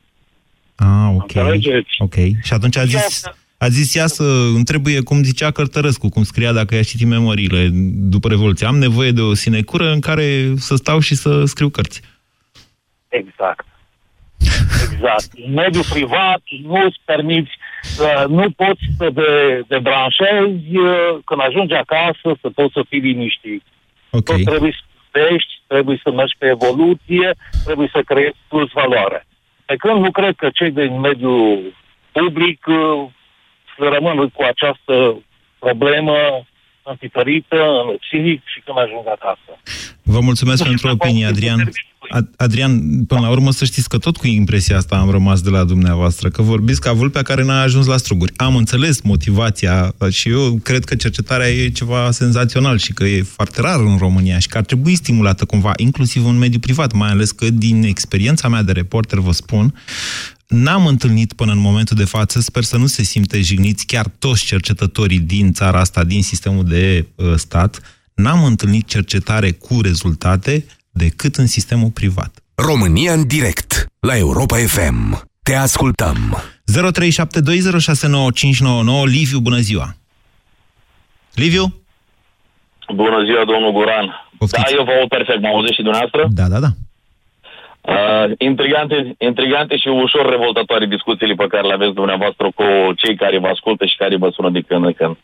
[0.76, 1.36] Ah, ok.
[1.36, 1.94] Înțelegeți?
[1.98, 2.16] Ok.
[2.46, 3.24] Și atunci a zis,
[3.58, 4.24] a zis ea să
[4.56, 8.68] îmi trebuie, cum zicea Cărtărescu, cum scria dacă i-a citit memoriile după Revoluție.
[8.68, 12.02] Am nevoie de o sinecură în care să stau și să scriu cărți.
[13.08, 13.66] Exact.
[14.92, 15.30] Exact.
[15.46, 17.52] În mediul privat nu îți permiți,
[18.00, 23.64] uh, nu poți să te debranșezi uh, când ajungi acasă să poți să fii liniștit.
[24.10, 24.24] Ok.
[24.24, 29.28] Tot trebuie să crești, trebuie să mergi pe evoluție, trebuie să creezi plus valoare.
[29.66, 31.74] Pe când nu cred că cei din mediul
[32.12, 33.25] public uh, să
[33.78, 34.94] rămân cu această
[35.60, 36.16] problemă
[36.84, 39.52] întipărită, înăpțit și când ajung acasă.
[40.04, 41.72] Vă mulțumesc pentru opinie, Adrian.
[42.10, 45.50] Ad- Adrian, până la urmă să știți că tot cu impresia asta am rămas de
[45.50, 48.32] la dumneavoastră, că vorbiți ca vulpea care n-a ajuns la struguri.
[48.36, 53.62] Am înțeles motivația și eu cred că cercetarea e ceva senzațional și că e foarte
[53.62, 57.32] rar în România și că ar trebui stimulată cumva, inclusiv în mediul privat, mai ales
[57.32, 59.74] că din experiența mea de reporter vă spun,
[60.48, 64.46] N-am întâlnit până în momentul de față, sper să nu se simte jigniți chiar toți
[64.46, 67.82] cercetătorii din țara asta, din sistemul de uh, stat,
[68.14, 72.44] n-am întâlnit cercetare cu rezultate decât în sistemul privat.
[72.56, 75.28] România în direct la Europa FM.
[75.44, 76.44] Te ascultăm.
[76.72, 76.76] 0372069599
[79.06, 79.96] Liviu, bună ziua!
[81.34, 81.84] Liviu?
[82.96, 84.30] Bună ziua, domnul Guran.
[84.38, 84.64] Poftiți.
[84.64, 85.42] Da, eu vă aud perfect.
[85.42, 86.28] Mă auziți și dumneavoastră?
[86.30, 86.68] Da, da, da.
[87.88, 92.66] Uh, intrigante, intrigante și ușor revoltatoare discuțiile pe care le aveți dumneavoastră cu
[93.02, 95.16] cei care vă ascultă și care vă sună de când în când.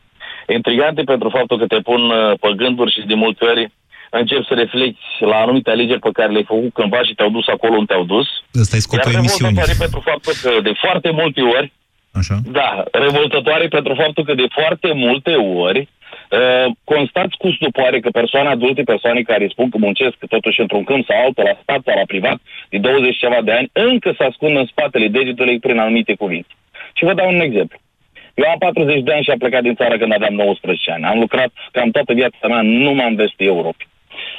[0.58, 3.72] Intrigante pentru faptul că te pun uh, pe gânduri și de multe ori
[4.10, 7.74] începi să reflecti la anumite alegeri pe care le-ai făcut cândva și te-au dus acolo
[7.74, 8.28] unde te-au dus.
[8.62, 9.56] Ăsta e scopul Iar emisiunii.
[9.56, 11.72] revoltătoare pentru faptul că de foarte multe ori,
[12.20, 12.36] Așa.
[12.60, 15.34] da, revoltătoare pentru faptul că de foarte multe
[15.68, 16.01] ori uh,
[16.84, 21.26] constați cu stupoare că persoane adulte, persoane care spun că muncesc totuși într-un câmp sau
[21.26, 22.38] altul, la stat sau la privat,
[22.70, 26.54] de 20 ceva de ani, încă se ascund în spatele degetului prin anumite cuvinte.
[26.94, 27.78] Și vă dau un exemplu.
[28.34, 31.06] Eu am 40 de ani și am plecat din țară când aveam 19 ani.
[31.06, 33.88] Am lucrat cam toată viața mea numai în vestul Europei.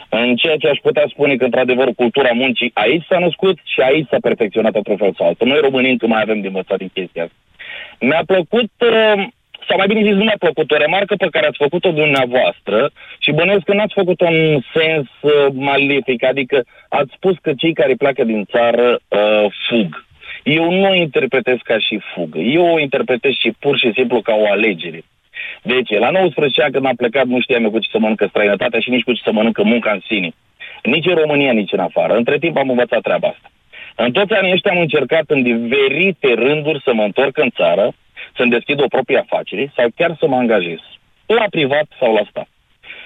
[0.09, 4.09] În ceea ce aș putea spune că, într-adevăr, cultura muncii aici s-a născut și aici
[4.09, 5.47] s-a perfecționat într-un fel sau altul.
[5.47, 7.37] Noi românii încă mai avem de învățat din chestia asta.
[8.01, 9.27] Mi-a plăcut, uh,
[9.69, 13.33] sau mai bine zis, nu mi-a plăcut o remarcă pe care ați făcut-o dumneavoastră și
[13.33, 18.25] bănuiesc că n-ați făcut-o în sens uh, malefic, adică ați spus că cei care pleacă
[18.25, 20.05] din țară uh, fug.
[20.43, 22.39] Eu nu o interpretez ca și fugă.
[22.39, 25.03] Eu o interpretez și pur și simplu ca o alegere.
[25.63, 25.99] De ce?
[25.99, 28.91] La 19 ani când am plecat nu știam eu cu ce să mănâncă străinătatea și
[28.91, 30.31] nici cu ce să mănâncă munca în sine.
[30.83, 32.15] Nici în România, nici în afară.
[32.17, 33.51] Între timp am învățat treaba asta.
[33.97, 37.93] În toți anii ăștia am încercat în diferite rânduri să mă întorc în țară,
[38.37, 40.79] să-mi deschid o proprie afacere sau chiar să mă angajez.
[41.27, 42.49] La privat sau la stat.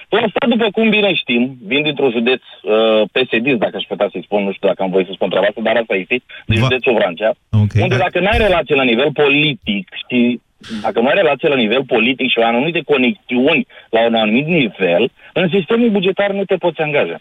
[0.09, 4.23] La stat, după cum bine știm, vin dintr-un județ uh, PSD, dacă aș putea să-i
[4.25, 6.95] spun, nu știu dacă am voie să spun treaba asta, dar asta este, din județul
[6.95, 7.83] Vrancea, Okay.
[7.83, 10.41] unde dacă n-ai relație la nivel politic și
[10.83, 15.49] dacă nu ai relație la nivel politic și anumite conexiuni la un anumit nivel, în
[15.53, 17.21] sistemul bugetar nu te poți angaja.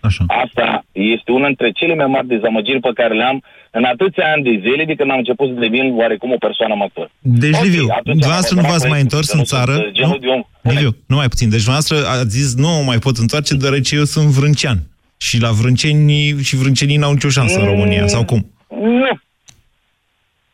[0.00, 0.24] Așa.
[0.26, 3.42] Asta este una dintre cele mai mari dezamăgiri pe care le-am
[3.78, 7.06] în atâția ani de zile de când am început să devin oarecum o persoană amator.
[7.42, 9.74] Deci, Ok, Liviu, atunci dumneavoastră nu am v-ați mai apărat întors proiectul, în că nu
[9.74, 9.74] țară?
[9.82, 10.42] sunt genul de om.
[10.74, 11.48] Liviu, nu mai puțin.
[11.54, 14.78] Deci dumneavoastră ați zis, nu mă mai pot întoarce, deoarece eu sunt vrâncean.
[15.26, 16.12] Și la vrânceni
[16.48, 18.40] și vrâncenii n-au nicio șansă în România, sau cum?
[19.02, 19.12] Nu.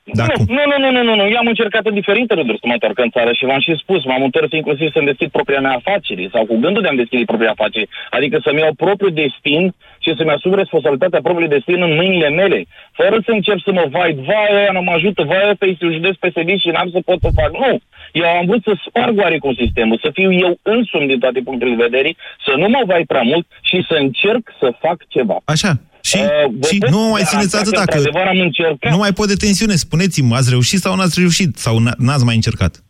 [0.05, 0.55] Da, nu, cum?
[0.57, 1.27] nu, nu, nu, nu, nu, nu.
[1.35, 4.05] Eu am încercat în diferite rânduri să mă întorc în țară și v-am și spus,
[4.05, 7.51] m-am întors inclusiv să-mi deschid propria mea afacere sau cu gândul de a-mi deschide propria
[7.51, 7.87] afacere.
[8.11, 12.59] Adică să-mi iau propriul destin și să-mi asum responsabilitatea propriului destin în mâinile mele.
[12.93, 15.93] Fără să încep să mă vai, vai, aia nu mă ajută, vai, ăsta este un
[15.93, 17.51] județ PSD și n-am să pot să fac.
[17.65, 17.73] Nu.
[18.13, 21.83] Eu am vrut să sparg oarecum sistemul, să fiu eu însumi din toate punctele de
[21.89, 22.11] vedere,
[22.47, 25.37] să nu mă vai prea mult și să încerc să fac ceva.
[25.45, 25.73] Așa.
[26.03, 28.91] Și, Uh, și vă nu pot mai țineți garanta atâta, că, că într-adevăr, am încercat.
[28.93, 29.75] nu mai pot de tensiune.
[29.75, 31.57] Spuneți-mi, ați reușit sau n-ați reușit?
[31.57, 32.83] Sau n- n-ați mai încercat?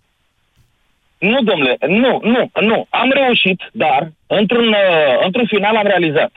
[1.18, 2.86] Nu, domnule, nu, nu, nu.
[2.90, 6.32] Am reușit, dar într-un, uh, într-un final am realizat.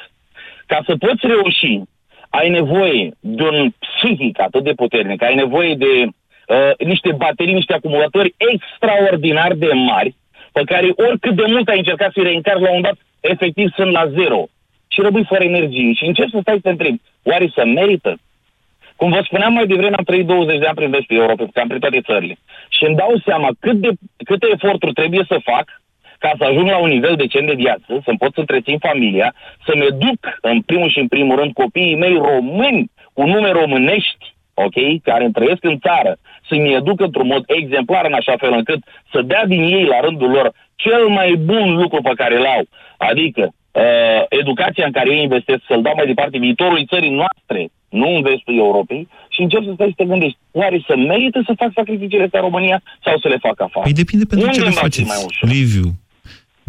[0.65, 1.81] Ca să poți reuși,
[2.29, 7.73] ai nevoie de un psihic atât de puternic, ai nevoie de uh, niște baterii, niște
[7.73, 10.15] acumulatori extraordinar de mari,
[10.51, 14.09] pe care oricât de mult ai încercat să-i reîncarci la un dat, efectiv sunt la
[14.09, 14.47] zero.
[14.93, 15.93] Și rămâi fără energie.
[15.93, 18.11] Și încerci să stai să te întrebi, oare să merită?
[18.95, 21.79] Cum vă spuneam mai devreme, am trăit 20 de ani prin vestul Europei, cam prin
[21.79, 22.35] toate țările.
[22.69, 23.89] Și îmi dau seama cât de,
[24.25, 25.65] câte eforturi trebuie să fac
[26.23, 29.33] ca să ajung la un nivel decent de viață, să-mi pot să întrețin familia,
[29.65, 34.77] să-mi educ, în primul și în primul rând, copiii mei români, cu nume românești, ok,
[35.03, 38.79] care îmi trăiesc în țară, să-mi educ într-un mod exemplar în așa fel încât
[39.11, 42.63] să dea din ei la rândul lor cel mai bun lucru pe care îl au,
[42.97, 48.07] adică uh, educația în care ei investesc, să-l dau mai departe viitorului țării noastre, nu
[48.15, 51.71] în vestul Europei, și încep să stai să te gândești, oare să merită să fac
[51.79, 53.85] sacrificiile astea în România sau să le fac afară?
[53.87, 55.49] Păi depinde pentru Unde ce le îmi va fi faceți, mai ușor?
[55.49, 55.87] Liviu.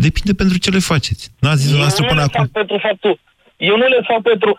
[0.07, 1.25] Depinde pentru ce le faceți.
[1.41, 2.41] N-ați zis Eu dumneavoastră nu până le acum.
[2.45, 3.13] fac pentru faptul...
[3.71, 4.51] Eu nu le fac pentru...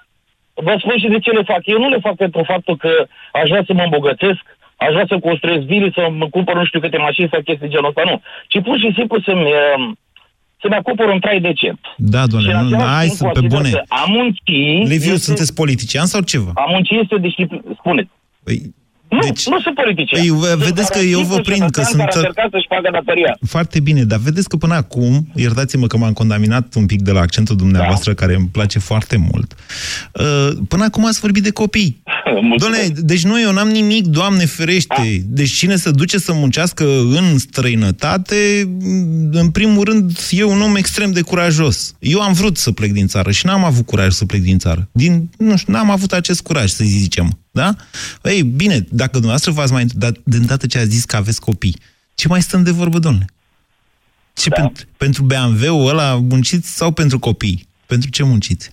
[0.67, 1.62] Vă spun și de ce le fac.
[1.73, 2.91] Eu nu le fac pentru faptul că
[3.39, 4.43] aș vrea să mă îmbogățesc,
[4.86, 7.91] aș vrea să construiesc vile, să mă cumpăr nu știu câte mașini sau chestii genul
[7.91, 8.21] ăsta, nu.
[8.47, 9.81] Ci pur și simplu să-mi, uh,
[10.62, 11.80] să-mi acopăr un trai decent.
[11.98, 13.70] Da, Și doamne, în nu, același hai timp să pe consider bune.
[13.70, 14.39] că A munci...
[14.94, 16.52] Liviu, este- sunteți politician sau ceva?
[16.56, 17.62] A munci este disciplină.
[17.80, 18.10] Spuneți.
[18.44, 18.74] Păi,
[19.15, 20.19] Nu, deci, nu sunt politician.
[20.19, 22.15] Păi, vă- Sunt vedeți că doar eu un vă simplu prind că cetățean sunt- care
[22.15, 23.32] a încercat să-și facă datoria.
[23.56, 27.19] Foarte bine, dar vedeți că până acum, iertați-mă că m-am contaminat un pic de la
[27.19, 28.19] accentul dumneavoastră, Da.
[28.21, 29.49] care îmi place foarte mult.
[30.13, 30.23] Uh,
[30.67, 32.01] Până acum ați vorbit de copii.
[32.62, 32.78] Doamne,
[33.12, 35.23] deci nu, eu n-am nimic, Doamne ferește.
[35.25, 38.36] Deci cine se duce să muncească în străinătate,
[39.32, 41.95] în primul rând, e un om extrem de curajos.
[41.99, 44.89] Eu am vrut să plec din țară și n-am avut curaj să plec din țară.
[44.91, 47.39] Din, nu știu, n-am avut acest curaj, să zicem.
[47.56, 47.76] Da?
[48.24, 49.86] Ei, bine, dacă dumneavoastră v-ați mai...
[49.94, 51.76] Dar de îndată ce ați zis că aveți copii,
[52.15, 53.26] ce mai stăm de vorbă, domnule?
[54.34, 54.56] Ce Da.
[54.62, 57.68] pentru, pentru BMW-ul ăla munciți sau pentru copii?
[57.86, 58.72] Pentru ce munciți?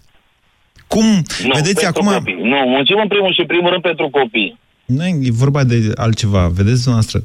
[0.86, 1.04] Cum?
[1.04, 2.12] Nu, Vedeți pentru acum...
[2.12, 2.34] Copii.
[2.34, 4.58] Nu, muncim în primul și în primul rând pentru copii.
[4.84, 6.48] Nu, e vorba de altceva.
[6.48, 7.24] Vedeți dumneavoastră?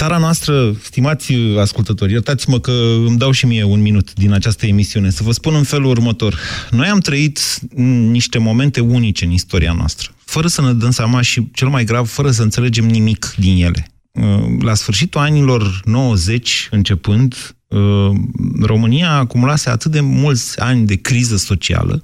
[0.00, 2.70] Țara noastră, stimați ascultători, iertați-mă că
[3.06, 6.38] îmi dau și mie un minut din această emisiune, să vă spun în felul următor.
[6.70, 7.40] Noi am trăit
[8.10, 12.08] niște momente unice în istoria noastră, fără să ne dăm seama și, cel mai grav,
[12.08, 13.86] fără să înțelegem nimic din ele.
[14.60, 17.78] La sfârșitul anilor 90, începând, uh,
[18.60, 22.02] România acumulase atât de mulți ani de criză socială,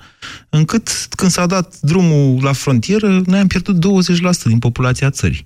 [0.49, 5.45] încât când s-a dat drumul la frontieră, noi am pierdut 20% din populația țării.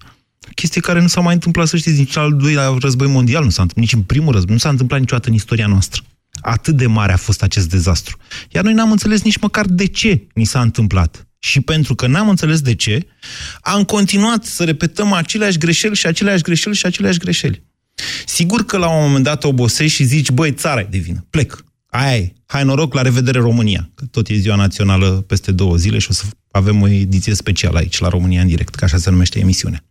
[0.54, 3.62] Chestie care nu s-a mai întâmplat, să știți, nici al doilea război mondial nu s-a
[3.62, 6.02] întâmplat, nici în primul război, nu s-a întâmplat niciodată în istoria noastră.
[6.40, 8.16] Atât de mare a fost acest dezastru.
[8.50, 11.28] Iar noi n-am înțeles nici măcar de ce ni s-a întâmplat.
[11.38, 13.06] Și pentru că n-am înțeles de ce,
[13.60, 17.62] am continuat să repetăm aceleași greșeli și aceleași greșeli și aceleași greșeli.
[18.26, 21.64] Sigur că la un moment dat obosești și zici, băi, țara e de vină, plec.
[21.86, 23.90] Aia e, hai noroc, la revedere România.
[23.94, 27.78] Că tot e ziua națională peste două zile și o să avem o ediție specială
[27.78, 29.84] aici, la România în direct, că așa se numește emisiunea.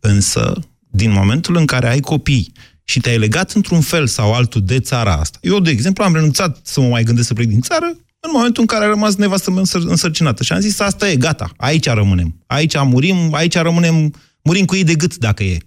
[0.00, 0.58] Însă,
[0.90, 2.52] din momentul în care ai copii
[2.84, 5.38] și te-ai legat într-un fel sau altul de țara asta.
[5.42, 7.86] Eu, de exemplu, am renunțat să mă mai gândesc să plec din țară
[8.20, 10.42] în momentul în care a rămas nevastă mea însărcinată.
[10.42, 12.42] Și am zis, asta e, gata, aici rămânem.
[12.46, 15.58] Aici murim, aici rămânem, murim cu ei de gât dacă e.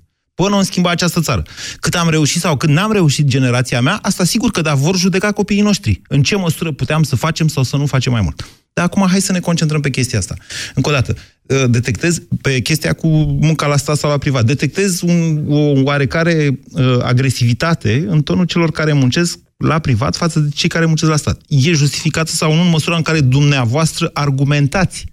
[0.43, 1.43] Până în schimba această țară.
[1.79, 5.31] Cât am reușit sau cât n-am reușit generația mea, asta sigur că da, vor judeca
[5.31, 6.01] copiii noștri.
[6.07, 8.47] În ce măsură puteam să facem sau să nu facem mai mult.
[8.73, 10.35] Dar acum hai să ne concentrăm pe chestia asta.
[10.75, 11.15] Încă o dată,
[11.49, 13.07] ă, detectez pe chestia cu
[13.41, 18.71] munca la stat sau la privat, detectez un, o oarecare uh, agresivitate în tonul celor
[18.71, 21.41] care muncesc la privat față de cei care muncesc la stat.
[21.47, 25.05] E justificată sau nu în măsura în care dumneavoastră argumentați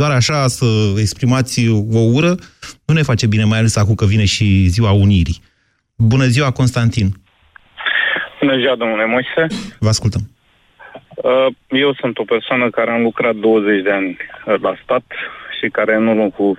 [0.00, 0.66] doar așa să
[0.98, 2.32] exprimați o ură,
[2.86, 5.42] nu ne face bine, mai ales acum că vine și ziua Unirii.
[5.96, 7.08] Bună ziua, Constantin!
[8.40, 9.42] Bună ziua, domnule Moise!
[9.78, 10.20] Vă ascultăm!
[11.14, 15.04] Uh, eu sunt o persoană care am lucrat 20 de ani la stat
[15.58, 16.56] și care în urmă cu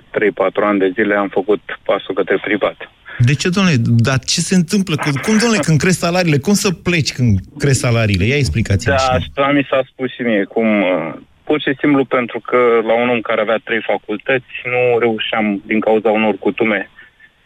[0.62, 2.76] ani de zile am făcut pasul către privat.
[3.18, 3.76] De ce, domnule?
[4.08, 4.94] Dar ce se întâmplă?
[4.96, 6.38] Cum, domnule, când cresc salariile?
[6.38, 8.24] Cum să pleci când cresc salariile?
[8.24, 10.44] Ia explicați Da, asta mi s-a spus și mie.
[10.44, 11.14] Cum, uh,
[11.48, 15.80] pur și simplu pentru că la un om care avea trei facultăți nu reușeam, din
[15.80, 16.90] cauza unor cutume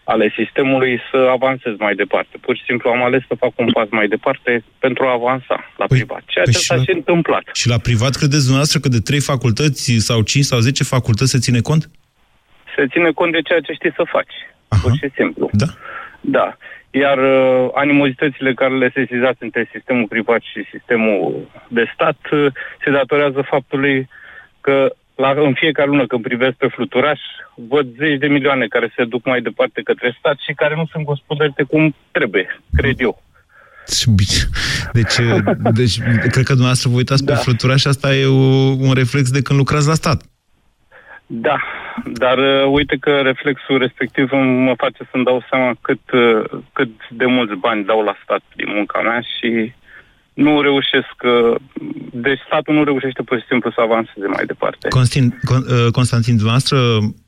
[0.04, 2.34] ale sistemului să avansez mai departe.
[2.46, 5.86] Pur și simplu am ales să fac un pas mai departe pentru a avansa la
[5.86, 6.22] păi, privat.
[6.26, 7.44] Ceea păi ce s-a și întâmplat.
[7.52, 11.44] Și la privat credeți dumneavoastră că de trei facultăți sau cinci sau zece facultăți se
[11.46, 11.82] ține cont?
[12.76, 14.34] Se ține cont de ceea ce știi să faci.
[14.68, 14.80] Aha.
[14.82, 15.44] Pur și simplu.
[15.52, 15.68] Da.
[16.20, 16.56] Da.
[16.94, 22.52] Iar uh, animozitățile care le sesizați între sistemul privat și sistemul de stat uh,
[22.84, 24.08] se datorează faptului
[24.60, 27.20] că la, în fiecare lună când privesc pe fluturaș,
[27.54, 31.04] văd zeci de milioane care se duc mai departe către stat și care nu sunt
[31.04, 33.22] gospodărite cum trebuie, cred eu.
[34.92, 35.16] Deci,
[35.80, 35.98] deci
[36.30, 37.32] cred că dumneavoastră vă uitați da.
[37.32, 38.32] pe fluturaș, asta e o,
[38.88, 40.22] un reflex de când lucrați la stat.
[41.26, 41.56] Da,
[42.04, 44.30] dar uh, uite că reflexul respectiv
[44.66, 48.68] mă face să-mi dau seama cât, uh, cât de mulți bani dau la stat din
[48.74, 49.72] munca mea și
[50.32, 51.60] nu reușesc, uh,
[52.12, 54.88] deci statul nu reușește pur și simplu să avanseze mai departe.
[54.88, 56.78] Constin, uh, Constantin, dumneavoastră,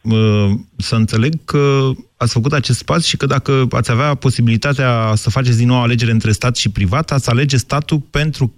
[0.03, 5.31] uh, să înțeleg că ați făcut acest pas și că dacă ați avea posibilitatea să
[5.31, 8.55] faceți din nou alegere între stat și privat, ați alege statul pentru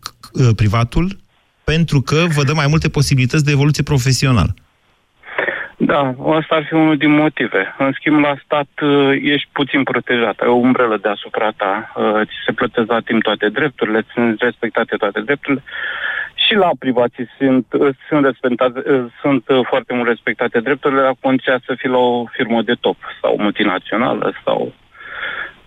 [0.57, 1.17] privatul,
[1.65, 4.55] pentru că vă dă mai multe posibilități de evoluție profesională.
[5.79, 7.75] Da, asta ar fi unul din motive.
[7.79, 10.41] În schimb, la stat uh, ești puțin protejat.
[10.41, 14.97] Ai o umbrelă deasupra ta, uh, ți se plătesc la timp toate drepturile, sunt respectate
[14.97, 15.63] toate drepturile.
[16.35, 21.75] Și la privații sunt, uh, sunt, respectate, sunt foarte mult respectate drepturile, la condiția să
[21.77, 24.73] fii la o firmă de top sau multinațională sau...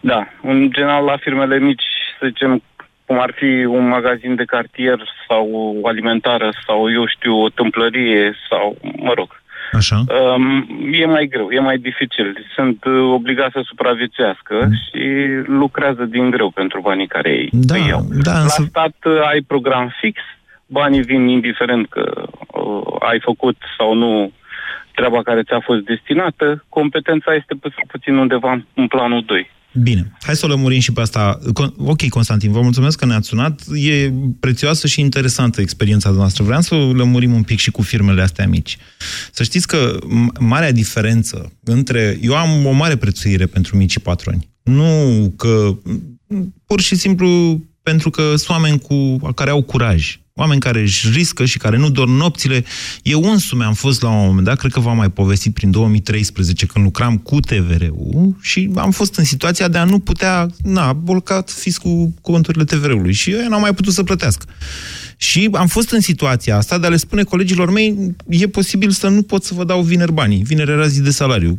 [0.01, 1.83] Da, în general la firmele mici,
[2.19, 2.61] să zicem,
[3.05, 5.49] cum ar fi un magazin de cartier sau
[5.81, 9.39] o alimentară sau, eu știu, o tâmplărie sau, mă rog,
[9.71, 10.03] Așa.
[10.35, 12.45] Um, e mai greu, e mai dificil.
[12.55, 14.73] Sunt uh, obligați să supraviețuiască mm.
[14.73, 15.03] și
[15.45, 18.05] lucrează din greu pentru banii care ei da, îi iau.
[18.09, 18.65] Da, La însă...
[18.69, 20.21] stat uh, ai program fix,
[20.65, 24.31] banii vin indiferent că uh, ai făcut sau nu
[24.95, 27.53] treaba care ți-a fost destinată, competența este
[27.87, 29.49] puțin undeva în planul 2.
[29.73, 31.39] Bine, hai să o lămurim și pe asta.
[31.77, 33.61] Ok, Constantin, vă mulțumesc că ne-ați sunat.
[33.73, 36.43] E prețioasă și interesantă experiența noastră.
[36.43, 38.77] Vreau să o lămurim un pic și cu firmele astea mici.
[39.31, 39.97] Să știți că
[40.39, 42.17] marea diferență între...
[42.21, 44.49] Eu am o mare prețuire pentru micii patroni.
[44.63, 45.77] Nu că...
[46.65, 51.45] Pur și simplu pentru că sunt oameni cu, care au curaj oameni care își riscă
[51.45, 52.65] și care nu dorm nopțile.
[53.03, 56.65] Eu însumi am fost la un moment dat, cred că v-am mai povestit prin 2013,
[56.65, 61.49] când lucram cu TVR-ul și am fost în situația de a nu putea, na, bolcat
[61.49, 64.45] fiscul conturile TVR-ului și eu n-am mai putut să plătească.
[65.21, 69.07] Și am fost în situația asta de a le spune colegilor mei, e posibil să
[69.07, 70.43] nu pot să vă dau vineri banii.
[70.43, 71.55] Vineri era zi de salariu.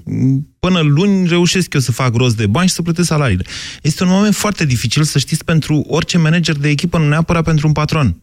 [0.58, 3.44] Până luni reușesc eu să fac rost de bani și să plătesc salariile.
[3.82, 7.66] Este un moment foarte dificil, să știți, pentru orice manager de echipă, nu neapărat pentru
[7.66, 8.18] un patron.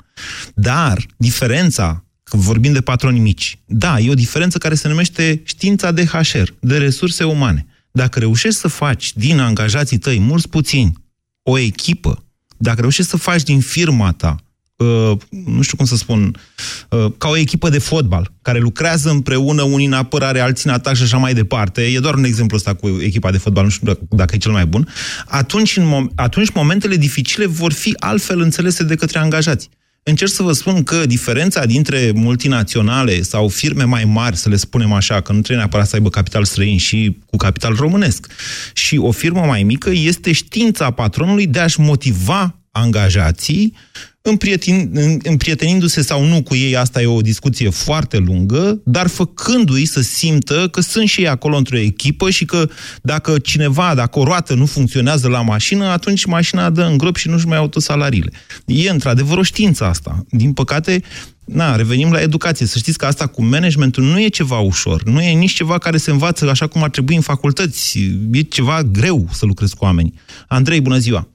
[0.53, 3.59] Dar diferența că vorbim de patroni mici.
[3.65, 7.65] Da, e o diferență care se numește știința de HR, de resurse umane.
[7.91, 10.93] Dacă reușești să faci din angajații tăi, mulți puțini,
[11.43, 12.25] o echipă
[12.57, 14.46] dacă reușești să faci din firma ta uh,
[15.30, 16.36] nu știu cum să spun,
[16.89, 20.95] uh, ca o echipă de fotbal, care lucrează împreună, unii în apărare, alții în atac
[20.95, 23.97] și așa mai departe, e doar un exemplu ăsta cu echipa de fotbal, nu știu
[24.09, 24.88] dacă e cel mai bun,
[25.25, 29.69] atunci, în mom- atunci momentele dificile vor fi altfel înțelese de către angajați.
[30.03, 34.91] Încerc să vă spun că diferența dintre multinaționale sau firme mai mari, să le spunem
[34.91, 38.28] așa, că nu trebuie neapărat să aibă capital străin și cu capital românesc,
[38.73, 43.73] și o firmă mai mică este știința patronului de a-și motiva angajații
[45.23, 50.67] împrietenindu-se sau nu cu ei, asta e o discuție foarte lungă, dar făcându-i să simtă
[50.71, 52.69] că sunt și ei acolo într-o echipă și că
[53.01, 57.30] dacă cineva, dacă o roată nu funcționează la mașină, atunci mașina dă în grop și
[57.30, 58.32] nu-și mai auto salariile.
[58.65, 60.25] E într-adevăr o știință asta.
[60.30, 61.01] Din păcate,
[61.45, 62.65] Na, revenim la educație.
[62.65, 65.03] Să știți că asta cu managementul nu e ceva ușor.
[65.03, 67.99] Nu e nici ceva care se învață așa cum ar trebui în facultăți.
[68.32, 70.13] E ceva greu să lucrezi cu oameni.
[70.47, 71.28] Andrei, bună ziua!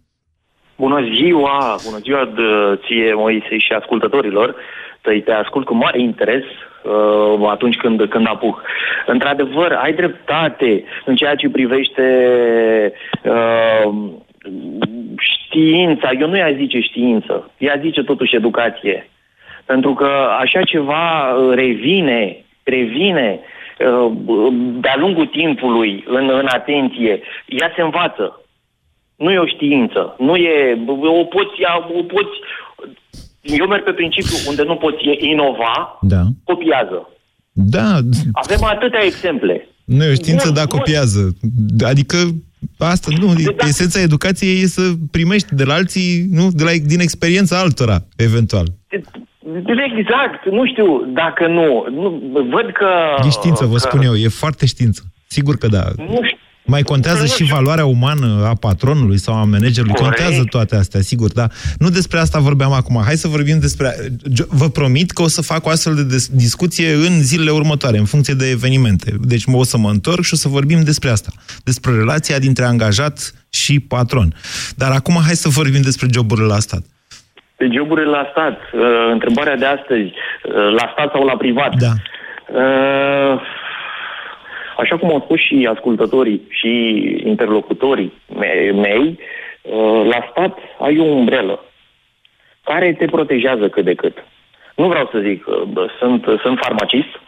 [0.83, 4.55] Bună ziua, bună ziua de ție, Moise, și ascultătorilor.
[5.01, 6.45] Te, te ascult cu mare interes
[6.83, 8.63] uh, atunci când, când apuc.
[9.07, 12.07] Într-adevăr, ai dreptate în ceea ce privește
[13.25, 13.93] uh,
[15.19, 16.11] știința.
[16.21, 19.09] Eu nu i-aș zice știință, i-aș zice totuși educație.
[19.65, 20.11] Pentru că
[20.41, 23.39] așa ceva revine, revine
[23.79, 24.13] uh,
[24.81, 27.21] de-a lungul timpului în, în atenție.
[27.47, 28.42] Ea se învață
[29.23, 30.01] nu e o știință.
[30.19, 30.55] Nu e...
[31.21, 31.57] O poți,
[32.01, 32.37] o poți...
[33.41, 35.03] Eu merg pe principiu unde nu poți
[35.33, 36.23] inova, da.
[36.45, 36.99] copiază.
[37.53, 37.89] Da.
[38.33, 39.69] Avem atâtea exemple.
[39.85, 41.37] Nu e o știință, dar copiază.
[41.85, 42.17] Adică
[42.79, 43.67] asta, nu, de, da.
[43.67, 48.67] esența educației e să primești de la alții, nu, de la, din experiența altora, eventual.
[49.99, 51.87] Exact, nu știu dacă nu.
[51.91, 52.09] nu
[52.51, 52.89] văd că...
[53.27, 53.79] E știință, vă că...
[53.79, 55.03] spun eu, e foarte știință.
[55.27, 55.85] Sigur că da.
[55.97, 56.39] Nu știu.
[56.75, 59.95] Mai contează și valoarea umană a patronului sau a managerului.
[59.95, 60.17] Corect.
[60.17, 61.49] Contează toate astea, sigur, dar
[61.79, 63.03] nu despre asta vorbeam acum.
[63.05, 63.87] Hai să vorbim despre...
[64.49, 68.35] Vă promit că o să fac o astfel de discuție în zilele următoare, în funcție
[68.35, 69.11] de evenimente.
[69.21, 71.31] Deci o să mă întorc și o să vorbim despre asta.
[71.65, 73.17] Despre relația dintre angajat
[73.51, 74.35] și patron.
[74.77, 76.83] Dar acum hai să vorbim despre joburile la stat.
[77.57, 78.81] Pe joburile la stat, uh,
[79.13, 81.73] întrebarea de astăzi, uh, la stat sau la privat?
[81.77, 81.93] Da.
[82.61, 83.61] Uh
[84.83, 86.71] Așa cum au spus și ascultătorii și
[87.25, 88.13] interlocutorii
[88.75, 89.19] mei,
[89.63, 91.65] uh, la stat ai o umbrelă
[92.65, 94.25] care te protejează cât de cât.
[94.77, 95.45] Nu vreau să zic,
[95.99, 97.21] sunt, sunt farmacist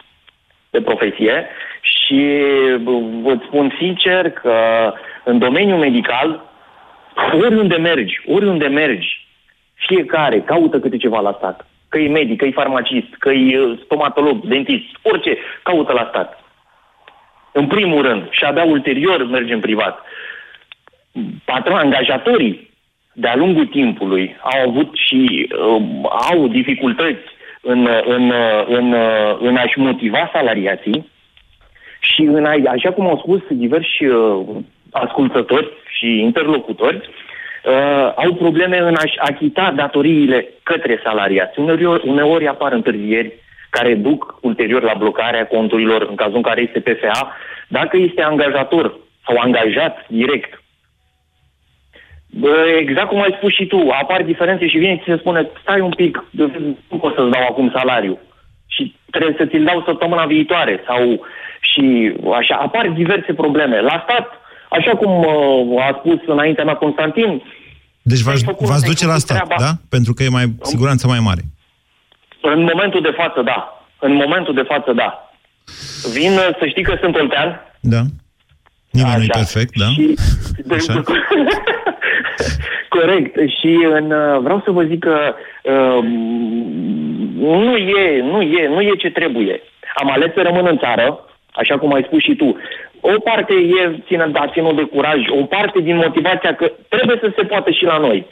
[0.69, 1.47] de profesie
[1.81, 2.41] și
[3.21, 4.55] vă spun sincer că
[5.23, 6.41] în domeniul medical,
[7.41, 9.27] oriunde mergi, oriunde mergi,
[9.73, 11.67] fiecare caută câte ceva la stat.
[11.89, 16.44] Că e medic, că e farmacist, că e uh, stomatolog, dentist, orice, caută la stat
[17.59, 19.99] în primul rând, și abia ulterior mergem privat.
[21.45, 22.69] Patron, angajatorii,
[23.13, 25.81] de-a lungul timpului, au avut și uh,
[26.31, 27.25] au dificultăți
[27.61, 28.33] în, în,
[28.67, 28.95] în,
[29.39, 31.11] în a-și motiva salariații
[31.99, 34.45] și în a, așa cum au spus diversi uh,
[34.91, 41.59] ascultători și interlocutori, uh, au probleme în a-și achita datoriile către salariați.
[41.59, 43.33] Uneori, uneori apar întârzieri,
[43.77, 47.35] care duc ulterior la blocarea conturilor în cazul în care este PFA,
[47.67, 48.85] dacă este angajator
[49.25, 50.51] sau angajat direct.
[52.41, 55.79] Bă, exact cum ai spus și tu, apar diferențe și vine și se spune, stai
[55.79, 58.19] un pic, nu pot să-ți dau acum salariu
[58.67, 61.25] și trebuie să ți-l dau săptămâna viitoare sau
[61.59, 63.81] și așa, apar diverse probleme.
[63.81, 64.27] La stat,
[64.69, 67.41] așa cum uh, a spus înaintea mea Constantin,
[68.07, 69.63] deci v-ați duce la stat, treaba.
[69.63, 69.71] da?
[69.89, 71.41] Pentru că e mai siguranță mai mare.
[72.53, 73.85] În momentul de față, da.
[73.99, 75.31] În momentul de față, da.
[76.13, 77.61] Vin, să știi că sunt oltean.
[77.79, 78.01] Da.
[78.91, 79.85] Nimeni nu e perfect, da?
[79.85, 80.13] Și,
[80.71, 81.01] Așa.
[82.97, 83.35] Corect.
[83.59, 84.07] Și în,
[84.41, 86.03] vreau să vă zic că uh,
[87.39, 89.61] nu, e, nu, e, nu e ce trebuie.
[89.95, 92.57] Am ales să rămân în țară, așa cum ai spus și tu.
[92.99, 97.31] O parte e ținut, da, ținut de curaj, o parte din motivația că trebuie să
[97.35, 98.27] se poată și la noi.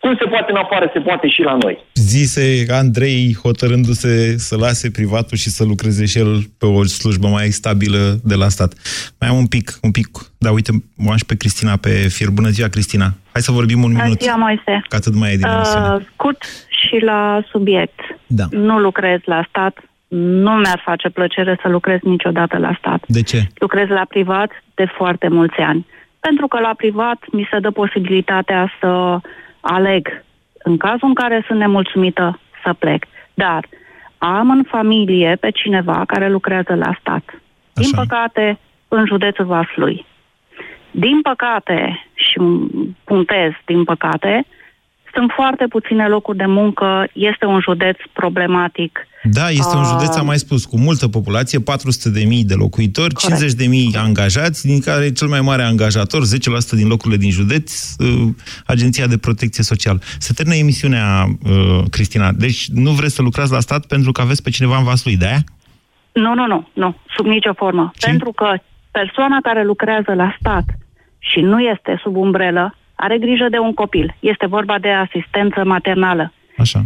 [0.00, 1.84] Cum se poate în afară, se poate și la noi.
[1.94, 7.46] Zise Andrei, hotărându-se să lase privatul și să lucreze și el pe o slujbă mai
[7.46, 8.72] stabilă de la stat.
[9.20, 10.06] Mai am un pic, un pic,
[10.38, 12.30] da, uite, mă pe Cristina pe fir.
[12.30, 13.08] Bună ziua, Cristina.
[13.32, 14.22] Hai să vorbim un Bună minut.
[14.22, 14.82] Ziua, Moise.
[14.88, 18.00] Că atât mai e din uh, Scurt și la subiect.
[18.26, 18.44] Da.
[18.50, 19.78] Nu lucrez la stat,
[20.44, 23.04] nu mi-ar face plăcere să lucrez niciodată la stat.
[23.06, 23.46] De ce?
[23.54, 25.86] Lucrez la privat de foarte mulți ani.
[26.20, 29.20] Pentru că la privat mi se dă posibilitatea să
[29.60, 30.24] aleg,
[30.62, 33.04] în cazul în care sunt nemulțumită, să plec.
[33.34, 33.64] Dar
[34.18, 37.42] am în familie pe cineva care lucrează la stat.
[37.72, 38.00] Din Așa.
[38.00, 38.58] păcate,
[38.88, 40.06] în județul Vaslui.
[40.90, 42.40] Din păcate, și
[43.04, 44.46] puntez, din păcate,
[45.14, 48.98] sunt foarte puține locuri de muncă, este un județ problematic.
[49.22, 51.64] Da, este un județ, am mai spus, cu multă populație, 400.000
[52.44, 57.94] de locuitori, 50.000 angajați, din care cel mai mare angajator, 10% din locurile din județ,
[57.98, 58.28] uh,
[58.66, 59.98] Agenția de Protecție Socială.
[60.18, 62.32] Se termină emisiunea, uh, Cristina.
[62.32, 65.26] Deci nu vreți să lucrați la stat pentru că aveți pe cineva în vasul de
[65.26, 65.42] aia?
[66.12, 67.90] Nu, nu, nu, nu, sub nicio formă.
[67.94, 68.06] Ce?
[68.06, 68.52] Pentru că
[68.90, 70.64] persoana care lucrează la stat
[71.18, 74.14] și nu este sub umbrelă, are grijă de un copil.
[74.20, 76.32] Este vorba de asistență maternală.
[76.58, 76.80] Așa.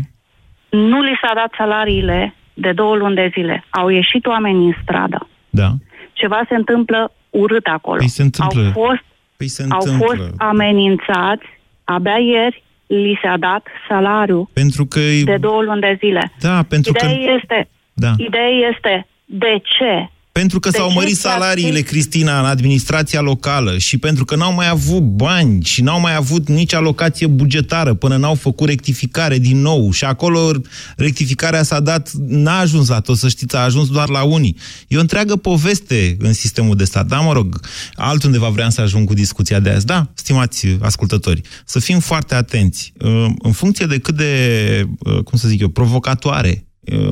[0.71, 3.65] Nu li s-a dat salariile de două luni de zile.
[3.71, 5.29] Au ieșit oameni în stradă.
[5.51, 5.71] Da.
[6.13, 7.97] Ceva se întâmplă urât acolo.
[7.99, 8.63] Păi se întâmplă.
[8.65, 9.03] Au fost,
[9.37, 10.07] Păi se au întâmplă.
[10.07, 11.47] fost amenințați.
[11.85, 15.01] Abia ieri li s-a dat salariu Pentru că...
[15.25, 16.33] de două luni de zile.
[16.41, 17.33] Da, pentru Ideea că...
[17.41, 18.11] este, Da.
[18.17, 20.09] ideea este de ce
[20.41, 24.25] Pentru că De s-au ce mărit chiar salariile, fi- Cristina, în administrația locală și pentru
[24.25, 28.69] că n-au mai avut bani și n-au mai avut nici alocație bugetară până n-au făcut
[28.69, 29.91] rectificare din nou.
[29.91, 30.51] Și acolo
[30.97, 34.57] rectificarea s-a dat, n-a ajuns la tot, să știți, a ajuns doar la unii.
[34.89, 37.07] E o întreagă poveste în sistemul de stat.
[37.07, 37.61] Da, mă rog,
[37.95, 39.87] altundeva vreau să ajung cu discuția de azi.
[39.87, 42.93] Da, stimați ascultători, să fim foarte atenți.
[43.39, 44.89] În funcție de cât de,
[45.25, 46.67] cum să zic eu, provocatoare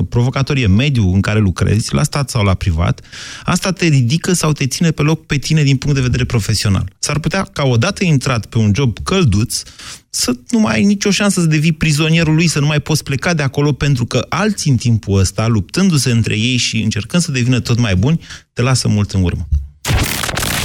[0.09, 3.01] provocatorie mediu în care lucrezi, la stat sau la privat,
[3.43, 6.93] asta te ridică sau te ține pe loc pe tine din punct de vedere profesional.
[6.99, 9.61] S-ar putea ca odată intrat pe un job călduț,
[10.09, 13.33] să nu mai ai nicio șansă să devii prizonierul lui, să nu mai poți pleca
[13.33, 17.59] de acolo, pentru că alții în timpul ăsta, luptându-se între ei și încercând să devină
[17.59, 18.19] tot mai buni,
[18.53, 19.47] te lasă mult în urmă.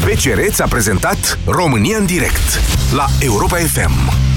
[0.04, 2.60] BCR ți-a prezentat România în direct
[2.92, 4.36] la Europa FM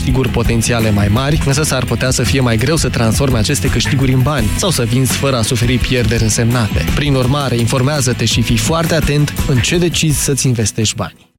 [0.31, 4.21] potențiale mai mari, însă s-ar putea să fie mai greu să transforme aceste câștiguri în
[4.21, 6.85] bani sau să vinzi fără a suferi pierderi însemnate.
[6.95, 11.30] Prin urmare, informează-te și fii foarte atent în ce decizi să-ți investești bani.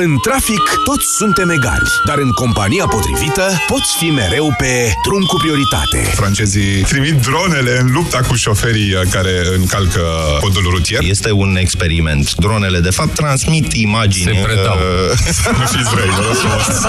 [0.00, 5.36] În trafic, toți suntem egali, dar în compania potrivită poți fi mereu pe drum cu
[5.36, 5.98] prioritate.
[6.14, 10.00] Francezii trimit dronele în lupta cu șoferii uh, care încalcă
[10.40, 11.00] codul rutier.
[11.02, 12.34] Este un experiment.
[12.34, 14.34] Dronele, de fapt, transmit imagini.
[14.34, 14.76] Se predau.
[14.76, 16.82] Uh, nu fiți răi, vă rog frumos.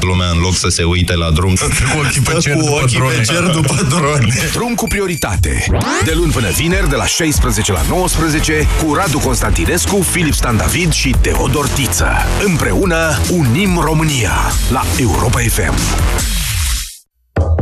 [0.00, 2.96] Lumea, în loc să se uite la drum, cu ochii pe cer, cu după, ochii
[2.96, 3.14] drone.
[3.14, 4.50] pe cer după drone.
[4.52, 5.66] Drum cu prioritate.
[6.04, 10.92] De luni până vineri, de la 16 la 19, cu Radu Constantinescu, Filip Stan David
[10.92, 12.06] și Teodor Tiță.
[12.46, 14.32] Împreună unim România
[14.70, 16.37] la Europa FM.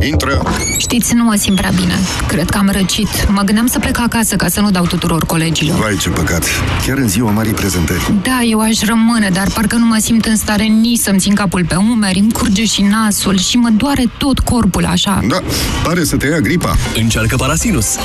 [0.05, 0.41] Intră!
[0.77, 1.93] Știți, nu mă simt prea bine.
[2.27, 3.29] Cred că am răcit.
[3.29, 5.79] Mă gândeam să plec acasă ca să nu dau tuturor colegilor.
[5.79, 6.43] Vai, ce păcat.
[6.85, 8.11] Chiar în ziua marii prezentări.
[8.23, 11.65] Da, eu aș rămâne, dar parcă nu mă simt în stare nici să-mi țin capul
[11.65, 15.19] pe umeri, îmi curge și nasul și mă doare tot corpul așa.
[15.29, 15.41] Da,
[15.83, 16.75] pare să te ia gripa.
[16.95, 17.95] Încearcă Parasinus.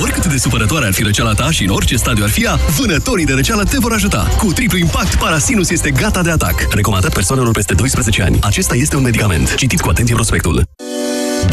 [0.00, 3.24] Oricât de supărătoare ar fi răceala ta și în orice stadiu ar fi ea, vânătorii
[3.24, 4.28] de răceală te vor ajuta.
[4.38, 6.66] Cu triplu impact, Parasinus este gata de atac.
[6.70, 8.38] Recomandat persoanelor peste 12 ani.
[8.42, 9.54] Acesta este un medicament.
[9.54, 10.69] Citiți cu atenție prospectul.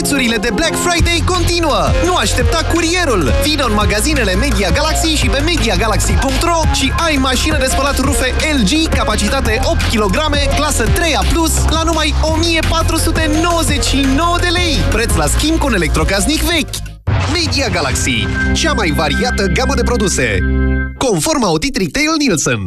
[0.00, 1.90] Prețurile de Black Friday continuă!
[2.04, 3.32] Nu aștepta curierul!
[3.42, 8.88] Vino în magazinele Media Galaxy și pe MediaGalaxy.ro și ai mașină de spălat rufe LG,
[8.88, 10.16] capacitate 8 kg,
[10.56, 14.76] clasă 3A+, la numai 1499 de lei!
[14.90, 16.74] Preț la schimb cu un electrocasnic vechi!
[17.32, 20.38] Media Galaxy, cea mai variată gamă de produse,
[20.98, 22.60] conform audit Retail Nielsen.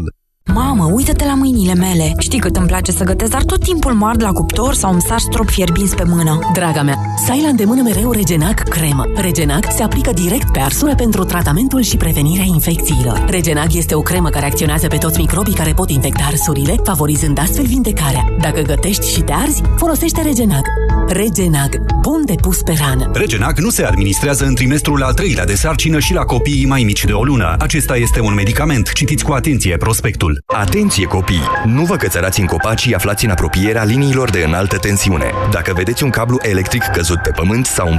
[0.45, 2.13] Mamă, uită-te la mâinile mele.
[2.17, 5.01] Știi cât îmi place să gătesc, dar tot timpul mă ard la cuptor sau îmi
[5.01, 6.39] sar strop fierbinți pe mână.
[6.53, 9.05] Draga mea, să ai la îndemână mereu Regenac cremă.
[9.15, 13.25] Regenac se aplică direct pe arsură pentru tratamentul și prevenirea infecțiilor.
[13.29, 17.65] Regenac este o cremă care acționează pe toți microbii care pot infecta arsurile, favorizând astfel
[17.65, 18.25] vindecarea.
[18.39, 20.65] Dacă gătești și te arzi, folosește Regenac.
[21.07, 21.69] Regenac,
[22.01, 23.11] bun de pus pe rană.
[23.13, 27.05] Regenac nu se administrează în trimestrul al treilea de sarcină și la copiii mai mici
[27.05, 27.55] de o lună.
[27.59, 28.91] Acesta este un medicament.
[28.91, 30.30] Citiți cu atenție prospectul.
[30.45, 31.49] Atenție copii!
[31.65, 35.31] Nu vă cățărați în copaci și aflați în apropierea liniilor de înaltă tensiune.
[35.51, 37.97] Dacă vedeți un cablu electric căzut pe pământ sau un